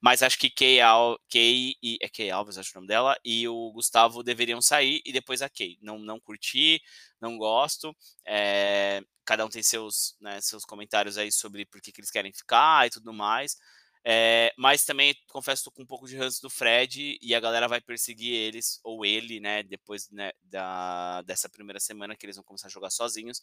Mas 0.02 0.22
acho 0.22 0.38
que 0.38 0.50
Kay 0.50 0.80
Al 0.80 1.18
Kay 1.30 1.74
e 1.82 1.98
é 2.02 2.08
Kay 2.08 2.30
Alves, 2.30 2.58
acho 2.58 2.72
o 2.72 2.76
nome 2.76 2.88
dela, 2.88 3.16
e 3.24 3.48
o 3.48 3.72
Gustavo 3.72 4.22
deveriam 4.22 4.60
sair 4.62 5.00
e 5.04 5.12
depois 5.12 5.42
a 5.42 5.48
Kay. 5.48 5.78
Não 5.82 5.98
não 5.98 6.20
curti, 6.20 6.80
não 7.20 7.36
gosto, 7.38 7.96
eh, 8.26 9.02
cada 9.24 9.44
um 9.46 9.48
tem 9.48 9.62
seus, 9.62 10.16
né, 10.20 10.40
seus 10.40 10.64
comentários 10.64 11.16
aí 11.18 11.32
sobre 11.32 11.64
por 11.66 11.80
que 11.80 11.92
que 11.92 12.00
eles 12.00 12.10
querem 12.10 12.32
ficar 12.32 12.86
e 12.86 12.90
tudo 12.90 13.12
mais. 13.12 13.56
Eh, 14.04 14.52
mas 14.56 14.84
também 14.84 15.14
confesso, 15.28 15.64
tô 15.64 15.70
com 15.72 15.82
um 15.82 15.86
pouco 15.86 16.06
de 16.08 16.16
ranço 16.16 16.40
do 16.42 16.48
Fred 16.50 17.18
e 17.20 17.34
a 17.34 17.40
galera 17.40 17.68
vai 17.68 17.80
perseguir 17.82 18.32
eles, 18.34 18.80
ou 18.82 19.04
ele, 19.04 19.40
né, 19.40 19.62
depois, 19.62 20.08
né, 20.10 20.32
da 20.42 21.22
dessa 21.22 21.48
primeira 21.50 21.78
semana 21.80 22.16
que 22.16 22.24
eles 22.26 22.36
vão 22.36 22.44
começar 22.44 22.68
a 22.68 22.70
jogar 22.70 22.90
sozinhos, 22.90 23.42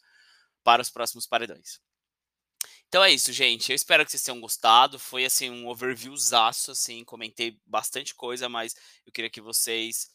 para 0.64 0.82
os 0.82 0.90
próximos 0.90 1.26
paredões. 1.26 1.80
Então 2.88 3.04
é 3.04 3.10
isso, 3.12 3.30
gente, 3.34 3.70
eu 3.70 3.76
espero 3.76 4.02
que 4.02 4.10
vocês 4.10 4.22
tenham 4.22 4.40
gostado, 4.40 4.98
foi, 4.98 5.22
assim, 5.26 5.50
um 5.50 5.68
overviewzaço, 5.68 6.70
assim, 6.70 7.04
comentei 7.04 7.60
bastante 7.66 8.14
coisa, 8.14 8.48
mas 8.48 8.74
eu 9.04 9.12
queria 9.12 9.28
que 9.30 9.42
vocês, 9.42 10.08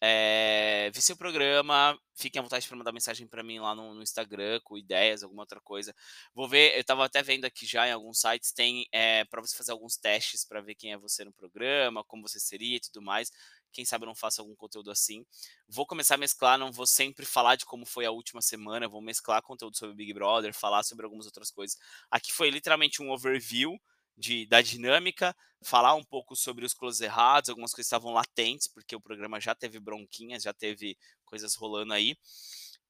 eh, 0.00 0.90
vissem 0.94 1.14
o 1.14 1.18
programa, 1.18 1.98
fiquem 2.14 2.38
à 2.40 2.42
vontade 2.42 2.66
pra 2.68 2.76
mandar 2.76 2.92
mensagem 2.92 3.26
pra 3.26 3.42
mim 3.42 3.58
lá 3.60 3.74
no 3.74 3.94
no 3.94 4.02
Instagram 4.02 4.60
com 4.64 4.76
ideias, 4.78 5.22
alguma 5.22 5.42
outra 5.42 5.60
coisa. 5.60 5.94
Vou 6.34 6.48
ver 6.48 6.74
eu 6.76 6.80
estava 6.82 7.04
até 7.04 7.22
vendo 7.22 7.44
aqui 7.44 7.66
já 7.66 7.86
em 7.88 7.92
alguns 7.92 8.20
sites, 8.20 8.52
tem, 8.52 8.86
eh, 8.92 9.24
pra 9.26 9.40
você 9.40 9.56
fazer 9.56 9.72
alguns 9.72 9.96
testes 9.96 10.44
pra 10.44 10.60
ver 10.60 10.74
quem 10.74 10.92
é 10.92 10.98
você 10.98 11.24
no 11.24 11.32
programa, 11.32 12.04
como 12.04 12.22
você 12.28 12.40
seria 12.40 12.76
e 12.76 12.80
tudo 12.80 13.02
mais. 13.02 13.30
Quem 13.72 13.84
sabe 13.84 14.04
eu 14.04 14.06
não 14.06 14.14
faço 14.14 14.40
algum 14.40 14.54
conteúdo 14.56 14.90
assim. 14.90 15.24
Vou 15.68 15.86
começar 15.86 16.14
a 16.14 16.18
mesclar, 16.18 16.58
não 16.58 16.72
vou 16.72 16.86
sempre 16.86 17.26
falar 17.26 17.56
de 17.56 17.64
como 17.66 17.84
foi 17.86 18.06
a 18.06 18.10
última 18.10 18.40
semana, 18.40 18.88
vou 18.88 19.02
mesclar 19.02 19.42
conteúdo 19.42 19.76
sobre 19.76 19.94
Big 19.94 20.12
Brother, 20.14 20.54
falar 20.54 20.82
sobre 20.82 21.04
algumas 21.04 21.26
outras 21.26 21.50
coisas. 21.50 21.76
Aqui 22.10 22.32
foi 22.32 22.50
literalmente 22.50 23.02
um 23.02 23.10
overview 23.10 23.76
de 24.18 24.46
da 24.46 24.60
dinâmica, 24.60 25.34
falar 25.62 25.94
um 25.94 26.04
pouco 26.04 26.36
sobre 26.36 26.64
os 26.66 26.74
closes 26.74 27.00
errados, 27.00 27.50
algumas 27.50 27.72
coisas 27.72 27.86
estavam 27.86 28.12
latentes, 28.12 28.68
porque 28.68 28.96
o 28.96 29.00
programa 29.00 29.40
já 29.40 29.54
teve 29.54 29.80
bronquinhas, 29.80 30.42
já 30.42 30.52
teve 30.52 30.98
coisas 31.24 31.54
rolando 31.54 31.92
aí. 31.94 32.16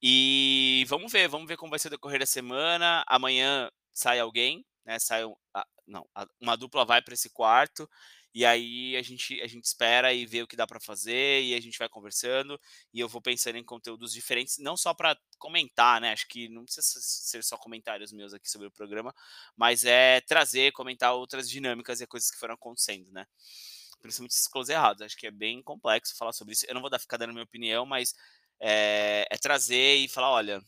E 0.03 0.85
vamos 0.89 1.11
ver, 1.13 1.29
vamos 1.29 1.49
ver 1.49 1.57
como 1.57 1.71
vai 1.71 1.79
ser 1.79 1.89
o 1.89 1.91
decorrer 1.91 2.21
da 2.21 2.27
semana. 2.27 3.05
Amanhã 3.07 3.71
sai 3.93 4.21
alguém, 4.21 4.65
né, 4.85 4.99
sai 4.99 5.25
um 5.25 5.35
a 5.55 5.67
não, 5.87 6.07
a 6.15 6.27
uma 6.41 6.57
dupla 6.57 6.85
vai 6.85 7.01
pra 7.03 7.15
esse 7.15 7.31
quarto, 7.31 7.89
e 8.35 8.45
aí 8.47 8.97
a 8.97 9.03
gente 9.03 9.41
a 9.43 9.47
gente 9.47 9.65
espera 9.65 10.13
e 10.15 10.27
vê 10.27 10.43
o 10.43 10.47
que 10.47 10.57
dá 10.57 10.67
pra 10.67 10.81
fazer, 10.81 11.43
e 11.43 11.55
a 11.55 11.61
gente 11.61 11.79
vai 11.79 11.89
conversando, 11.89 12.61
e 12.93 13.01
eu 13.01 13.09
vou 13.09 13.21
pensando 13.23 13.57
em 13.59 13.65
conteúdos 13.65 14.13
diferentes, 14.13 14.59
não 14.59 14.77
só 14.77 14.95
pra 14.95 15.17
comentar, 15.39 16.01
né, 16.01 16.13
acho 16.13 16.27
que 16.29 16.49
não 16.49 16.65
precisa 16.65 16.87
se 16.87 17.01
ser 17.31 17.45
só 17.45 17.57
comentários 17.57 18.13
meus 18.13 18.35
aqui 18.35 18.51
sobre 18.51 18.69
o 18.69 18.71
programa, 18.73 19.15
mas 19.57 19.85
é 19.85 20.21
trazer, 20.23 20.73
comentar 20.73 21.15
outras 21.15 21.49
dinâmicas 21.51 22.01
e 22.01 22.07
coisas 22.07 22.31
que 22.31 22.39
foram 22.39 22.55
acontecendo, 22.55 23.11
né. 23.13 23.27
Principalmente 24.01 24.33
esses 24.33 24.47
closes 24.49 24.71
errados, 24.75 25.03
acho 25.03 25.17
que 25.17 25.27
é 25.27 25.31
bem 25.31 25.63
complexo 25.63 26.17
falar 26.17 26.33
sobre 26.33 26.55
isso. 26.55 26.65
Eu 26.69 26.75
não 26.75 26.81
vou 26.81 26.91
dar 26.91 26.99
ficar 27.01 27.17
dando 27.17 27.33
minha 27.33 27.45
opinião, 27.45 27.85
mas, 27.87 28.15
eh, 28.61 29.27
é 29.31 29.37
trazer 29.39 29.97
e 29.97 30.09
falar: 30.09 30.31
"Olha, 30.33 30.63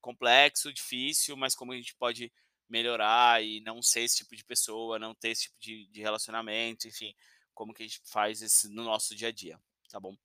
complexo, 0.00 0.72
difícil, 0.72 1.36
mas 1.36 1.54
como 1.54 1.72
a 1.72 1.76
gente 1.76 1.94
pode 1.96 2.32
melhorar 2.68 3.42
e 3.44 3.60
não 3.60 3.82
ser 3.82 4.02
esse 4.02 4.16
tipo 4.18 4.36
de 4.36 4.44
pessoa, 4.44 4.98
não 4.98 5.14
ter 5.14 5.30
esse 5.30 5.44
tipo 5.44 5.56
de 5.60 5.86
de 5.88 6.00
relacionamento, 6.02 6.88
enfim, 6.88 7.14
como 7.54 7.72
que 7.74 7.82
a 7.84 7.86
gente 7.86 8.00
faz 8.04 8.42
isso 8.42 8.70
no 8.70 8.84
nosso 8.84 9.14
dia 9.16 9.28
a 9.28 9.32
dia", 9.32 9.58
tá 9.90 10.00
bom? 10.00 10.16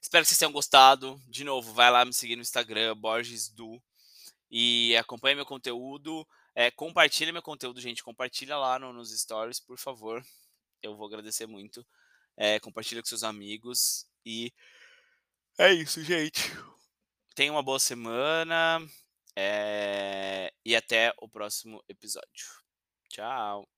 Espero 0.00 0.22
que 0.24 0.28
vocês 0.28 0.38
tenham 0.38 0.52
gostado. 0.52 1.20
De 1.28 1.44
novo, 1.44 1.72
vai 1.72 1.90
lá 1.90 2.04
me 2.04 2.12
seguir 2.12 2.36
no 2.36 2.42
Instagram, 2.42 2.96
borgesdu, 2.96 3.82
e 4.50 4.96
acompanha 4.96 5.36
meu 5.36 5.46
conteúdo, 5.46 6.26
eh, 6.54 6.70
compartilha 6.72 7.32
meu 7.32 7.42
conteúdo, 7.42 7.80
gente, 7.80 8.04
compartilha 8.04 8.56
lá 8.58 8.78
no 8.78 8.92
nos 8.92 9.10
stories, 9.18 9.60
por 9.60 9.78
favor, 9.78 10.24
eu 10.82 10.96
vou 10.96 11.06
agradecer 11.06 11.46
muito. 11.46 11.86
Eh, 12.38 12.60
compartilha 12.60 13.02
com 13.02 13.08
seus 13.08 13.24
amigos 13.24 14.06
e 14.26 14.52
é 15.58 15.72
isso, 15.72 16.02
gente. 16.02 16.50
Tenha 17.34 17.52
uma 17.52 17.62
boa 17.62 17.78
semana, 17.80 18.80
eh, 19.36 20.52
e 20.64 20.76
até 20.76 21.12
o 21.20 21.28
próximo 21.28 21.82
episódio. 21.88 22.46
Tchau. 23.08 23.73